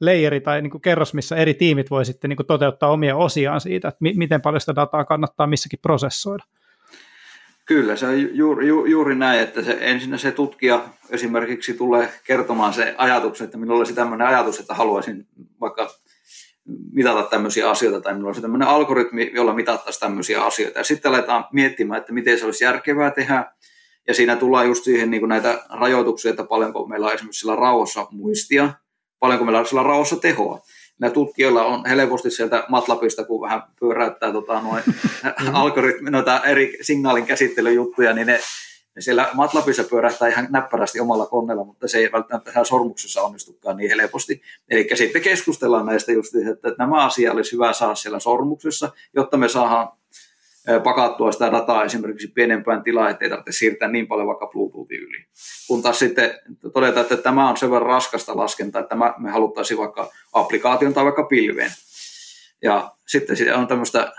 [0.00, 3.60] leijeri tai niin kuin kerros, missä eri tiimit voi sitten niin kuin toteuttaa omia osiaan
[3.60, 6.44] siitä, että mi- miten paljon sitä dataa kannattaa missäkin prosessoida.
[7.72, 12.74] Kyllä, se on juuri, ju, juuri näin, että se, ensin se tutkija esimerkiksi tulee kertomaan
[12.74, 15.26] se ajatuksen, että minulla olisi tämmöinen ajatus, että haluaisin
[15.60, 15.90] vaikka
[16.92, 20.78] mitata tämmöisiä asioita, tai minulla olisi tämmöinen algoritmi, jolla mitattaisiin tämmöisiä asioita.
[20.78, 23.52] Ja sitten aletaan miettimään, että miten se olisi järkevää tehdä,
[24.08, 28.06] ja siinä tullaan just siihen niin näitä rajoituksia, että paljonko meillä on esimerkiksi sillä rauhassa
[28.10, 28.74] muistia,
[29.18, 30.60] paljonko meillä on sillä rauhassa tehoa.
[30.98, 34.82] Nämä tutkijoilla on helposti sieltä MATLABista, kun vähän pyöräyttää tota, noin
[35.52, 38.40] algoritmi, noita eri signaalin käsittelyjuttuja, niin ne,
[38.96, 43.76] ne siellä MATLABissa pyörähtää ihan näppärästi omalla koneella, mutta se ei välttämättä tähän sormuksessa onnistukaan
[43.76, 44.42] niin helposti.
[44.68, 49.48] Eli sitten keskustellaan näistä just, että nämä asiat olisi hyvä saada siellä sormuksessa, jotta me
[49.48, 49.88] saadaan
[50.84, 55.24] pakattua sitä dataa esimerkiksi pienempään tilaan, ettei tarvitse siirtää niin paljon vaikka Bluetoothin yli.
[55.68, 56.38] Kun taas sitten
[56.72, 61.22] todetaan, että tämä on sen verran raskasta laskentaa, että me haluttaisiin vaikka applikaation tai vaikka
[61.24, 61.70] pilveen.
[62.62, 64.12] Ja sitten on tämmöistä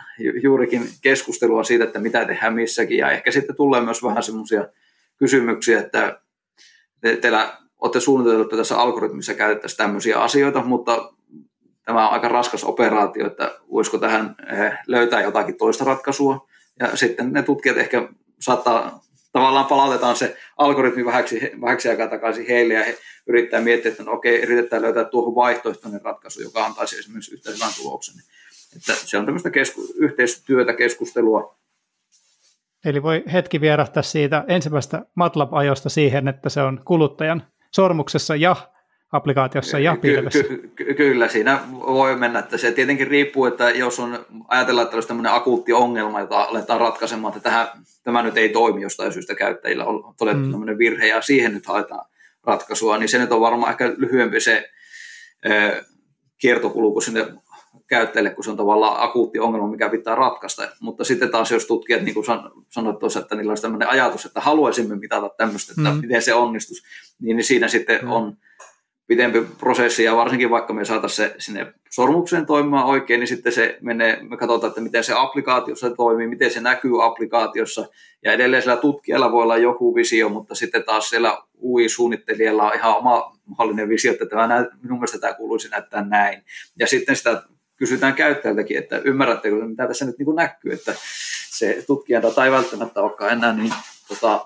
[0.43, 2.97] juurikin keskustelua siitä, että mitä tehdään missäkin.
[2.97, 4.68] Ja ehkä sitten tulee myös vähän semmoisia
[5.18, 6.20] kysymyksiä, että
[7.01, 11.14] te, teillä olette suunnitelleet, että tässä algoritmissa käytettäisiin tämmöisiä asioita, mutta
[11.86, 16.47] tämä on aika raskas operaatio, että voisiko tähän eh, löytää jotakin toista ratkaisua.
[16.80, 19.01] Ja sitten ne tutkijat ehkä saattaa,
[19.34, 24.12] tavallaan palautetaan se algoritmi vähäksi, vähäksi aikaa takaisin heille ja he yrittää miettiä, että no
[24.12, 28.16] okei, yritetään löytää tuohon vaihtoehtoinen ratkaisu, joka antaisi esimerkiksi yhtä hyvän tuloksen.
[28.76, 31.58] Että se on tämmöistä kesku- yhteistyötä, keskustelua.
[32.86, 38.56] Eli voi hetki vierähtää siitä ensimmäisestä MATLAB-ajosta siihen, että se on kuluttajan sormuksessa ja
[39.14, 40.43] applikaatiossa ja pilvessä.
[40.43, 44.97] Ky- ky- kyllä, siinä voi mennä, että se tietenkin riippuu, että jos on, ajatellaan, että
[44.97, 47.68] olisi tämmöinen akuutti ongelma, jota aletaan ratkaisemaan, että tähän,
[48.03, 50.51] tämä nyt ei toimi jostain syystä käyttäjillä on todettu mm.
[50.51, 52.05] tämmöinen virhe ja siihen nyt haetaan
[52.43, 54.70] ratkaisua, niin se nyt on varmaan ehkä lyhyempi se
[55.45, 55.84] ö,
[56.38, 57.26] kiertokulku sinne
[57.88, 60.64] käyttäjille, kun se on tavallaan akuutti ongelma, mikä pitää ratkaista.
[60.80, 62.26] Mutta sitten taas, jos tutkijat, niin kuin
[62.70, 66.01] sanoit tuossa, että niillä olisi tämmöinen ajatus, että haluaisimme mitata tämmöistä, että mm.
[66.01, 66.84] miten se onnistus,
[67.22, 68.11] niin, niin siinä sitten mm.
[68.11, 68.38] on
[69.14, 73.78] pitempi prosessi, ja varsinkin vaikka me saataisiin se sinne sormukseen toimimaan oikein, niin sitten se
[73.82, 77.86] menee, me katsotaan, että miten se applikaatiossa toimii, miten se näkyy applikaatiossa,
[78.24, 82.97] ja edelleen sillä tutkijalla voi olla joku visio, mutta sitten taas siellä UI-suunnittelijalla on ihan
[82.97, 86.43] oma mahdollinen visio, että tämä minun mielestä tämä kuuluisi näyttää näin.
[86.80, 87.43] Ja sitten sitä
[87.76, 90.93] kysytään käyttäjältäkin, että ymmärrättekö, mitä tässä nyt niin näkyy, että
[91.49, 93.74] se tutkijan data ei välttämättä olekaan enää niin,
[94.07, 94.45] tota,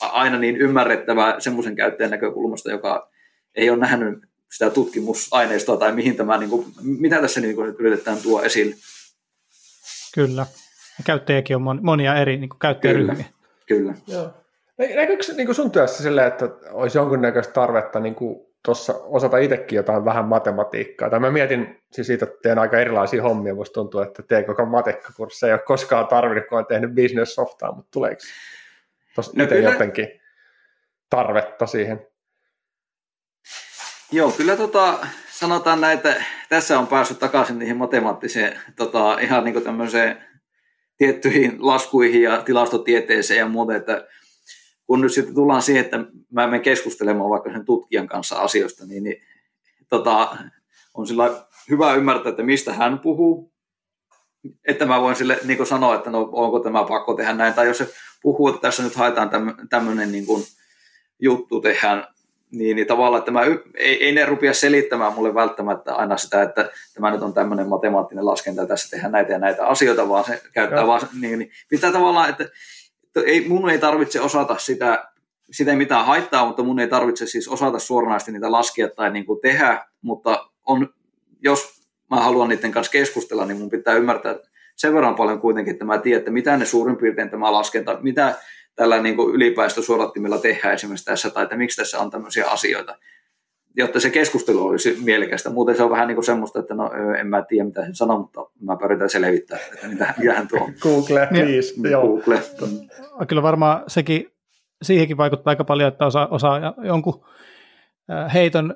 [0.00, 3.13] aina niin ymmärrettävää semmoisen käyttäjän näkökulmasta, joka
[3.54, 4.18] ei ole nähnyt
[4.52, 8.74] sitä tutkimusaineistoa tai mihin tämä, niin kuin, mitä tässä niin kuin, yritetään tuo esille.
[10.14, 10.46] Kyllä.
[10.98, 13.24] Ja käyttäjiäkin on monia eri niin käyttäjäryhmiä.
[13.66, 13.94] Kyllä.
[14.06, 14.30] Joo.
[14.78, 18.16] Näkyykö niin sun työssä silleen, että olisi jonkunnäköistä tarvetta niin
[18.64, 21.10] tuossa osata itsekin jotain vähän matematiikkaa?
[21.10, 23.54] Tai mä mietin siis siitä, että teen aika erilaisia hommia.
[23.54, 25.48] Musta tuntuu, että teen koko matekkakursseja.
[25.48, 28.22] Ei ole koskaan tarvinnut, kun olen tehnyt business softaa, mutta tuleeko
[29.14, 30.20] tuossa no, itse jotenkin
[31.10, 32.06] tarvetta siihen?
[34.12, 39.54] Joo, kyllä tota, sanotaan näin, että tässä on päässyt takaisin niihin matemaattiseen, tota, ihan niin
[39.54, 39.64] kuin
[40.96, 44.06] tiettyihin laskuihin ja tilastotieteeseen ja muuta, että
[44.86, 45.98] kun nyt sitten tullaan siihen, että
[46.32, 49.22] mä menen keskustelemaan vaikka sen tutkijan kanssa asioista, niin, niin
[49.88, 50.36] tota,
[50.94, 53.52] on sillä hyvä ymmärtää, että mistä hän puhuu,
[54.68, 57.78] että mä voin sille niin sanoa, että no onko tämä pakko tehdä näin, tai jos
[57.78, 59.30] se puhuu, että tässä nyt haetaan
[59.70, 60.26] tämmöinen niin
[61.20, 62.13] juttu tehdään,
[62.54, 63.42] niin, niin tavallaan, että mä,
[63.74, 68.26] ei, ei ne rupia selittämään mulle välttämättä aina sitä, että tämä nyt on tämmöinen matemaattinen
[68.26, 70.86] laskenta, tässä tehdään näitä ja näitä asioita, vaan se käyttää Joo.
[70.86, 72.48] vaan, niin, niin pitää tavallaan, että
[73.26, 75.08] ei, mun ei tarvitse osata sitä,
[75.50, 79.26] sitä ei mitään haittaa, mutta mun ei tarvitse siis osata suoranaisesti niitä laskea tai niin
[79.26, 80.88] kuin tehdä, mutta on,
[81.42, 84.36] jos mä haluan niiden kanssa keskustella, niin mun pitää ymmärtää
[84.76, 88.34] sen verran paljon kuitenkin, että mä tiedän, että mitä ne suurin piirtein tämä laskenta, mitä
[88.76, 92.98] tällä niin kuin ylipäästösuodattimella tehdään esimerkiksi tässä, tai että miksi tässä on tämmöisiä asioita,
[93.76, 95.50] jotta se keskustelu olisi mielekästä.
[95.50, 98.18] Muuten se on vähän niin kuin semmoista, että no en mä tiedä mitä hän sanoo,
[98.18, 100.70] mutta mä pyritän selvittää, että mitä, hän tuo.
[100.82, 101.74] Google, please.
[101.76, 102.42] Niin, Google.
[103.28, 104.32] Kyllä varmaan sekin,
[104.82, 107.24] siihenkin vaikuttaa aika paljon, että osaa, osaa jonkun
[108.34, 108.74] heiton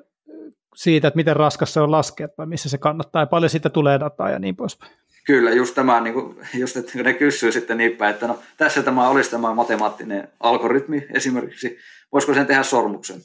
[0.75, 3.99] siitä, että miten raskas se on laskea tai missä se kannattaa ja paljon siitä tulee
[3.99, 4.91] dataa ja niin poispäin.
[5.25, 8.83] Kyllä, just tämä, niin kuin, just, että ne kysyy sitten niin päin, että no, tässä
[8.83, 11.77] tämä olisi tämä matemaattinen algoritmi esimerkiksi,
[12.11, 13.21] voisiko sen tehdä sormuksen?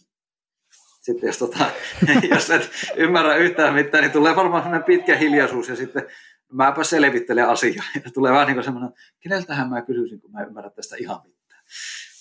[1.03, 1.65] Sitten jos, tota,
[2.31, 6.07] jos et ymmärrä yhtään mitään, niin tulee varmaan sellainen pitkä hiljaisuus ja sitten
[6.53, 7.85] mäpä selvittelen asiaa.
[8.05, 11.65] Ja tulee vähän niin kuin semmoinen, keneltähän mä kysyisin, kun mä ymmärrän tästä ihan mitään.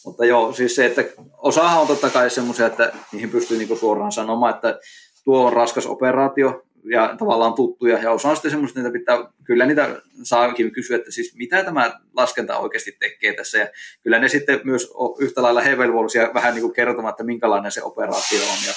[0.05, 1.03] Mutta joo, siis se, että
[1.37, 4.79] osahan on totta kai semmoisia, että niihin pystyy niin suoraan sanomaan, että
[5.23, 9.65] tuo on raskas operaatio, ja tavallaan tuttuja, ja osa on sitten semmoista, että pitää, kyllä
[9.65, 13.67] niitä saakin kysyä, että siis mitä tämä laskenta oikeasti tekee tässä, ja
[14.03, 17.83] kyllä ne sitten myös on yhtä lailla hevelvollisia vähän niin kuin kertomaan, että minkälainen se
[17.83, 18.73] operaatio on, ja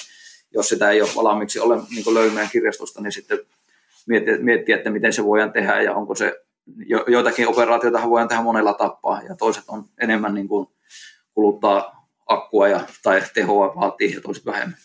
[0.55, 3.39] jos sitä ei ole valmiiksi ole niin löymään kirjastosta, niin sitten
[4.07, 6.41] miettiä, miettiä, että miten se voidaan tehdä, ja onko se,
[6.87, 10.67] jo, joitakin operaatioita voidaan tehdä monella tappaa, ja toiset on enemmän niin kuin
[11.35, 14.79] kuluttaa akkua ja, tai tehoa vaatii, ja toiset vähemmän.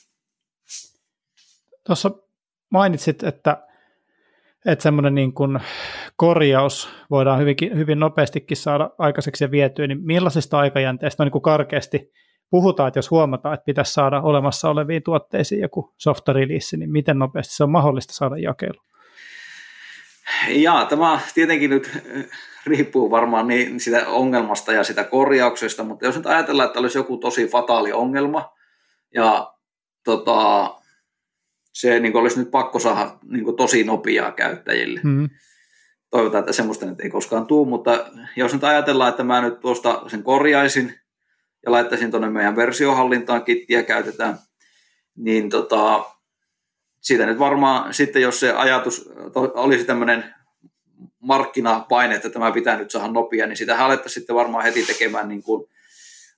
[1.84, 2.12] Tuossa
[2.72, 3.58] mainitsit, että,
[4.66, 5.60] että semmoinen niin kuin
[6.16, 11.42] korjaus voidaan hyvinkin, hyvin nopeastikin saada aikaiseksi ja vietyä, niin millaisista aikajänteistä on niin kuin
[11.42, 12.12] karkeasti
[12.50, 17.20] puhutaan, että jos huomataan, että pitäisi saada olemassa oleviin tuotteisiin joku soft release, niin miten
[17.20, 18.82] nopeasti se on mahdollista saada jakelu?
[20.48, 21.92] Jaa, tämä tietenkin nyt
[22.66, 27.18] riippuu varmaan niin sitä ongelmasta ja sitä korjauksesta, mutta jos nyt ajatellaan, että olisi joku
[27.18, 28.54] tosi fataali ongelma
[29.14, 29.54] ja
[30.04, 30.74] tota,
[31.74, 35.00] se niin olisi nyt pakko saada niin tosi nopeaa käyttäjille.
[35.04, 35.30] Mm.
[36.10, 38.06] Toivotaan, että semmoista nyt ei koskaan tule, mutta
[38.36, 41.00] jos nyt ajatellaan, että mä nyt tuosta sen korjaisin
[41.66, 44.40] ja laittaisin tuonne meidän versiohallintaan kittiä käytetään,
[45.16, 46.06] niin tota,
[47.02, 49.10] siitä nyt varmaan sitten, jos se ajatus
[49.54, 50.24] olisi tämmöinen
[51.20, 55.44] markkinapaine, että tämä pitää nyt saada nopea, niin sitä alettaisiin sitten varmaan heti tekemään niin
[55.44, 55.68] kuin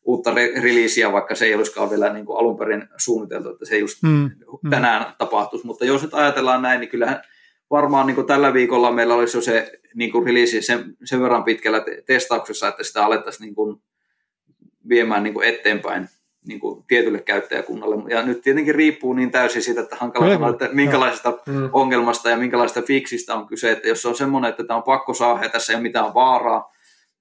[0.05, 3.77] uutta re- releaseä, vaikka se ei olisikaan vielä niin kuin alun perin suunniteltu, että se
[3.77, 4.29] just mm.
[4.69, 5.13] tänään mm.
[5.17, 5.65] tapahtuisi.
[5.65, 7.21] Mutta jos nyt ajatellaan näin, niin kyllähän
[7.69, 11.43] varmaan niin kuin tällä viikolla meillä olisi jo se niin kuin release sen, sen verran
[11.43, 13.81] pitkällä te- testauksessa, että sitä alettaisiin niin kuin
[14.89, 16.09] viemään niin kuin eteenpäin
[16.47, 17.95] niin kuin tietylle käyttäjäkunnalle.
[18.09, 21.69] Ja nyt tietenkin riippuu niin täysin siitä, että hankala sanoa, että minkälaisesta mm.
[21.73, 23.71] ongelmasta ja minkälaisesta fiksistä on kyse.
[23.71, 26.13] Että jos se on semmoinen, että tämä on pakko saada ja tässä ei ole mitään
[26.13, 26.72] vaaraa,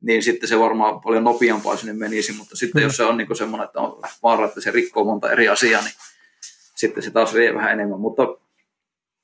[0.02, 2.84] niin sitten se varmaan paljon nopeampaa sinne menisi, mutta sitten mm.
[2.84, 5.94] jos se on niin semmoinen, että on vaara, että se rikkoo monta eri asiaa, niin
[6.76, 8.22] sitten se taas vie vähän enemmän, mutta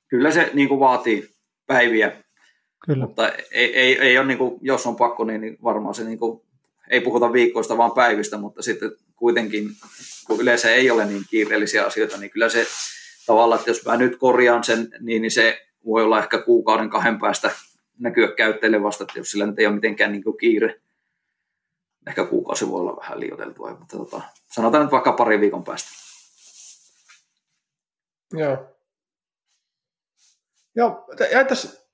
[0.09, 1.31] kyllä se niin kuin vaatii
[1.67, 2.13] päiviä,
[2.87, 3.07] kyllä.
[3.07, 6.19] mutta ei, ei, ei ole, niin kuin, jos on pakko, niin, niin varmaan se niin
[6.19, 6.43] kuin,
[6.91, 9.71] ei puhuta viikkoista, vaan päivistä, mutta sitten kuitenkin,
[10.27, 12.67] kun yleensä ei ole niin kiireellisiä asioita, niin kyllä se
[13.27, 17.19] tavallaan, että jos mä nyt korjaan sen, niin, niin se voi olla ehkä kuukauden kahden
[17.19, 17.51] päästä
[17.99, 20.81] näkyä käyttäjille vasta, että jos sillä nyt ei ole mitenkään niin kiire.
[22.07, 25.91] Ehkä kuukausi voi olla vähän liioiteltua, mutta tota, sanotaan nyt vaikka pari viikon päästä.
[28.33, 28.75] Joo.
[30.77, 31.89] Joo, ja tässä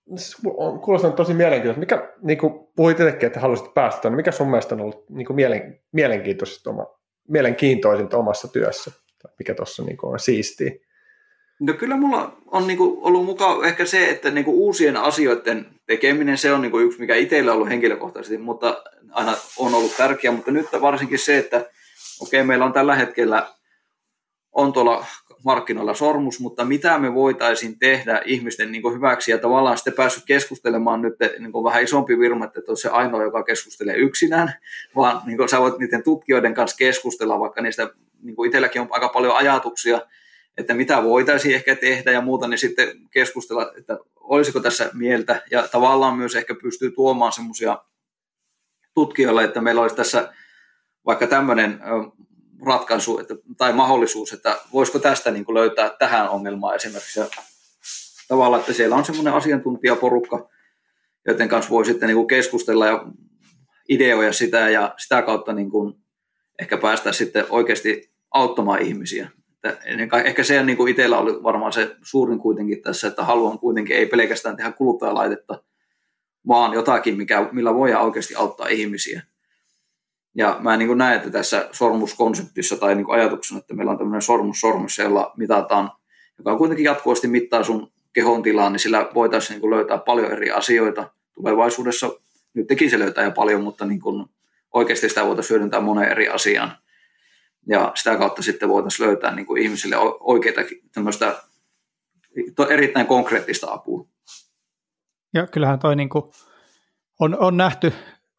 [0.84, 1.80] kuulostaa tosi mielenkiintoista.
[1.80, 5.26] Mikä, niin kuin puhuit itsekin, että haluaisit päästä niin mikä sun mielestä on ollut niin
[5.26, 6.86] kuin mielen, mielenkiintoisinta, oma,
[7.28, 8.90] mielenkiintoisinta omassa työssä?
[9.38, 10.70] Mikä tuossa niin on siistiä?
[11.66, 16.52] No kyllä mulla on niinku ollut mukaan ehkä se, että niinku uusien asioiden tekeminen, se
[16.52, 20.66] on niinku yksi, mikä itsellä on ollut henkilökohtaisesti, mutta aina on ollut tärkeä, mutta nyt
[20.80, 21.56] varsinkin se, että
[22.20, 23.48] okei, okay, meillä on tällä hetkellä
[24.52, 25.06] on tuolla
[25.44, 29.30] markkinoilla sormus, mutta mitä me voitaisiin tehdä ihmisten niin hyväksi?
[29.30, 33.42] Ja tavallaan sitten päässyt keskustelemaan nyt niin vähän isompi virma, että on se ainoa, joka
[33.42, 34.52] keskustelee yksinään,
[34.96, 37.90] vaan niin sä voit niiden tutkijoiden kanssa keskustella, vaikka niistä
[38.22, 40.00] niin itselläkin on aika paljon ajatuksia,
[40.58, 45.68] että mitä voitaisiin ehkä tehdä ja muuta, niin sitten keskustella, että olisiko tässä mieltä ja
[45.68, 47.78] tavallaan myös ehkä pystyy tuomaan semmoisia
[48.94, 50.32] tutkijoille, että meillä olisi tässä
[51.06, 51.80] vaikka tämmöinen
[52.66, 57.20] ratkaisu että, tai mahdollisuus, että voisiko tästä niin kuin löytää tähän ongelmaan esimerkiksi.
[58.28, 60.48] Tavallaan, että siellä on semmoinen asiantuntijaporukka,
[61.26, 63.06] joiden kanssa voi sitten niin kuin keskustella ja
[63.88, 65.94] ideoja sitä ja sitä kautta niin kuin
[66.58, 69.30] ehkä päästä sitten oikeasti auttamaan ihmisiä.
[70.24, 73.96] Ehkä se on niin kuin itsellä oli varmaan se suurin kuitenkin tässä, että haluan kuitenkin
[73.96, 75.62] ei pelkästään tehdä kuluttajalaitetta,
[76.48, 79.22] vaan jotakin, mikä, millä voidaan oikeasti auttaa ihmisiä.
[80.34, 84.60] Ja mä niin näen, että tässä sormuskonseptissa tai niin ajatuksena, että meillä on tämmöinen sormus
[84.60, 85.90] sormus, jolla mitataan,
[86.38, 91.10] joka kuitenkin jatkuvasti mittaa sun kehon tilaa, niin sillä voitaisiin niin löytää paljon eri asioita
[91.34, 92.10] tulevaisuudessa.
[92.54, 94.26] Nyt teki se löytää jo paljon, mutta niin kuin
[94.72, 96.72] oikeasti sitä voitaisiin hyödyntää monen eri asian.
[97.68, 100.60] Ja sitä kautta sitten voitaisiin löytää niin kuin ihmisille oikeita
[100.94, 101.42] tämmöistä
[102.70, 104.06] erittäin konkreettista apua.
[105.34, 106.24] Ja kyllähän toi niin kuin
[107.20, 107.92] on, on nähty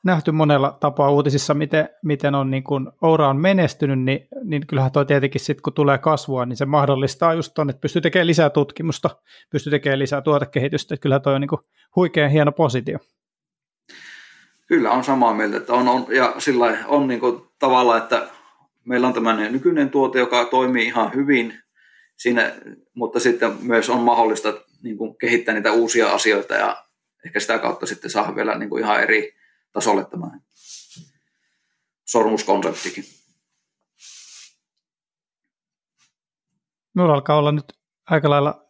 [0.06, 4.92] nähty monella tapaa uutisissa, miten, miten on niin kuin Oura on menestynyt, niin, niin kyllähän
[4.92, 8.50] toi tietenkin sitten, kun tulee kasvua, niin se mahdollistaa just tuonne, että pystyy tekemään lisää
[8.50, 9.10] tutkimusta,
[9.52, 11.62] pystyy tekemään lisää tuotekehitystä, että kyllä toi on niin kuin
[11.96, 12.98] huikean hieno positio.
[14.68, 18.28] Kyllä on samaa mieltä, että on, on ja sillä on niin kuin tavalla, että
[18.86, 21.60] meillä on tämmöinen nykyinen tuote, joka toimii ihan hyvin,
[22.18, 22.56] siinä,
[22.94, 26.86] mutta sitten myös on mahdollista niin kuin kehittää niitä uusia asioita ja
[27.26, 29.36] ehkä sitä kautta sitten saa vielä niin kuin ihan eri,
[29.72, 30.28] tasolle tämä
[32.08, 33.04] sormuskonseptikin.
[36.96, 37.66] Minulla alkaa olla nyt
[38.10, 38.66] aika lailla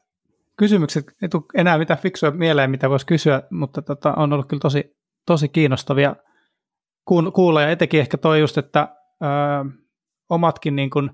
[0.57, 4.61] kysymykset, ei tule enää mitään fiksuja mieleen, mitä voisi kysyä, mutta tota, on ollut kyllä
[4.61, 6.15] tosi, tosi kiinnostavia
[7.33, 9.84] kuulla, ja etenkin ehkä toi just, että ö,
[10.29, 11.11] omatkin niin kun,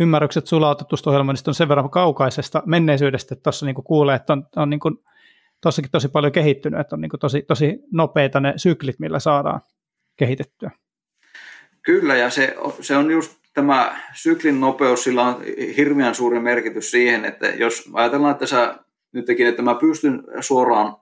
[0.00, 4.70] ymmärrykset sulautetusta ohjelmoinnista on sen verran kaukaisesta menneisyydestä, että tuossa niin kuulee, että on, on
[4.70, 5.04] niin kun,
[5.60, 9.60] tossakin tosi paljon kehittynyt, että on niin tosi, tosi nopeita ne syklit, millä saadaan
[10.16, 10.70] kehitettyä.
[11.82, 15.42] Kyllä, ja se, se on just tämä syklin nopeus, sillä on
[15.76, 18.78] hirveän suuri merkitys siihen, että jos ajatellaan, että sä
[19.12, 20.96] nytkin, että mä pystyn suoraan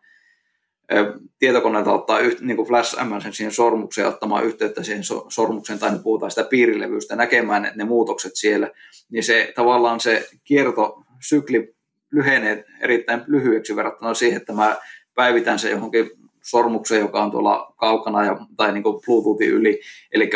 [1.39, 6.03] tietokoneelta ottaa yht, niin kuin Flash MS siihen sormukseen ottamaan yhteyttä siihen sormukseen, tai nyt
[6.03, 8.71] puhutaan sitä piirilevystä, näkemään ne, ne muutokset siellä,
[9.11, 11.75] niin se tavallaan se kiertosykli
[12.13, 14.77] lyhenee erittäin lyhyeksi verrattuna siihen, että mä
[15.15, 16.11] päivitän se johonkin
[16.43, 19.81] sormukseen, joka on tuolla kaukana ja, tai niin kuin Bluetoothin yli.
[20.13, 20.31] Eli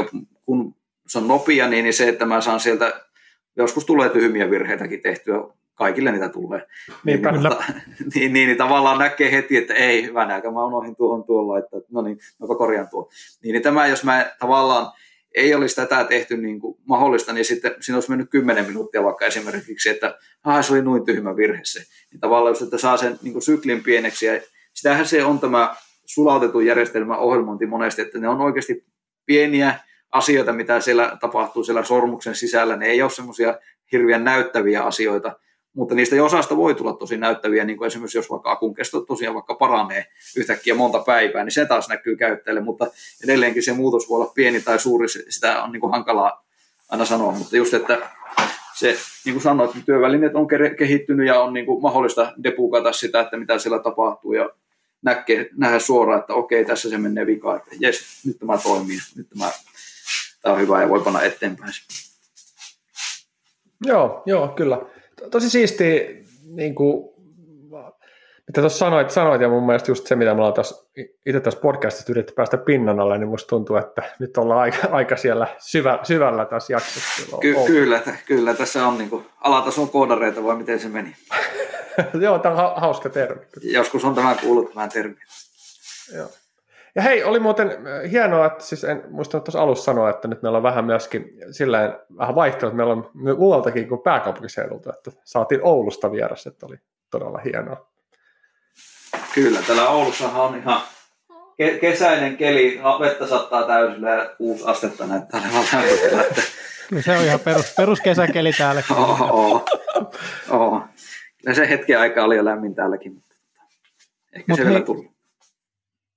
[0.44, 0.74] kun
[1.06, 3.04] se on nopea, niin se, että mä saan sieltä,
[3.56, 5.36] joskus tulee tyhmiä virheitäkin tehtyä,
[5.80, 6.66] kaikille niitä tulee.
[7.04, 7.56] Niin, niin, mutta,
[8.14, 11.76] niin, niin, niin, tavallaan näkee heti, että ei, hyvä näkö, mä unohdin tuohon tuolla, että
[11.92, 13.10] no niin, mä korjaan tuo.
[13.42, 14.92] Niin, niin tämä, jos mä tavallaan
[15.34, 19.26] ei olisi tätä tehty niin kuin mahdollista, niin sitten siinä olisi mennyt 10 minuuttia vaikka
[19.26, 21.80] esimerkiksi, että ah, se oli noin tyhmä virhe se.
[22.10, 24.40] Niin tavallaan just, että saa sen niin kuin syklin pieneksi ja
[24.74, 25.74] sitähän se on tämä
[26.06, 28.84] sulautetun järjestelmän ohjelmointi monesti, että ne on oikeasti
[29.26, 29.74] pieniä
[30.12, 32.76] asioita, mitä siellä tapahtuu siellä sormuksen sisällä.
[32.76, 33.58] Ne ei ole semmoisia
[33.92, 35.36] hirveän näyttäviä asioita,
[35.74, 39.34] mutta niistä osasta voi tulla tosi näyttäviä, niin kuin esimerkiksi jos vaikka akun kesto tosiaan
[39.34, 40.06] vaikka paranee
[40.36, 42.86] yhtäkkiä monta päivää, niin se taas näkyy käyttäjälle, mutta
[43.24, 46.44] edelleenkin se muutos voi olla pieni tai suuri, sitä on niin kuin hankalaa
[46.88, 48.10] aina sanoa, mutta just, että
[48.74, 50.48] se, niin kuin sanoit, niin työvälineet on
[50.78, 54.50] kehittynyt ja on niin kuin mahdollista depukata sitä, että mitä siellä tapahtuu ja
[55.02, 59.28] näkee, nähdä suoraan, että okei, tässä se menee vikaan, että jes, nyt tämä toimii, nyt
[59.28, 59.50] tämä,
[60.42, 61.72] tämä on hyvä ja voi panna eteenpäin.
[63.86, 64.78] Joo, joo, kyllä
[65.30, 67.10] tosi siisti, niin kuin,
[68.50, 70.84] mitä tuossa sanoit, sanoit, ja mun mielestä just se, mitä me ollaan tässä,
[71.26, 75.16] itse tässä podcastissa yritetty päästä pinnan alle, niin musta tuntuu, että nyt ollaan aika, aika
[75.16, 77.38] siellä syvä, syvällä tässä jaksossa.
[77.40, 81.16] Ky- kyllä, kyllä, tässä on niin kuin, alatason koodareita, vai miten se meni?
[82.24, 83.42] Joo, tämä on hauska termi.
[83.62, 85.16] Joskus on tämä kuullut tämä termi.
[86.14, 86.28] Joo.
[86.94, 90.42] Ja hei, oli muuten äh, hienoa, että siis en muista tuossa alussa sanoa, että nyt
[90.42, 95.60] meillä on vähän myöskin silleen vähän vaihtelua, että meillä on muualtakin kuin pääkaupunkiseudulta, että saatiin
[95.64, 96.76] Oulusta vieras, että oli
[97.10, 97.90] todella hienoa.
[99.34, 100.80] Kyllä, täällä Oulussahan on ihan
[101.62, 106.22] ke- kesäinen keli, vettä sattaa täysillä ja kuusi astetta näyttää olevan lämpötila.
[106.88, 108.82] Kyllä se on ihan perus, peruskesäkeli täällä.
[108.90, 109.64] oh, oh,
[110.50, 110.82] oh.
[111.46, 113.34] Ja se hetken aikaa oli jo lämmin täälläkin, mutta
[114.32, 115.19] ehkä Mut se vielä hei- tulee.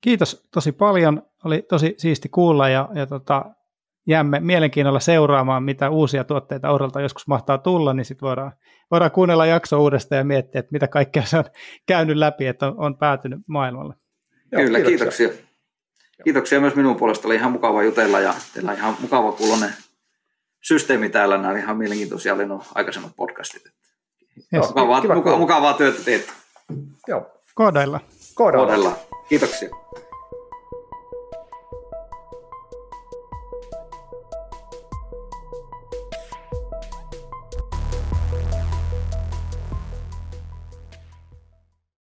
[0.04, 1.24] Kiitos tosi paljon.
[1.44, 3.46] Oli tosi siisti kuulla ja, ja tota,
[4.08, 8.52] jäämme mielenkiinnolla seuraamaan, mitä uusia tuotteita Auralta joskus mahtaa tulla, niin sitten voidaan,
[8.92, 11.44] voidaan kuunnella jakso uudestaan ja miettiä, että mitä kaikkea se on
[11.88, 13.94] käynyt läpi, että on, on päätynyt maailmalle.
[14.52, 15.28] Joo, Kyllä, kiitoksia.
[15.28, 15.54] kiitoksia.
[16.24, 17.28] Kiitoksia myös minun puolesta.
[17.28, 19.74] Oli ihan mukava jutella ja teillä on ihan mukava kuulonen
[20.62, 21.38] systeemi täällä.
[21.38, 23.62] Nämä oli ihan mielenkiintoisia oli nuo aikaisemmat podcastit.
[24.54, 24.68] Yes.
[24.68, 26.34] Mukavaa, muka, mukavaa työtä teet.
[27.08, 28.00] Joo, Koodailla.
[28.36, 28.68] koodailla.
[28.68, 28.98] Todella.
[29.30, 29.83] Kiitoksia.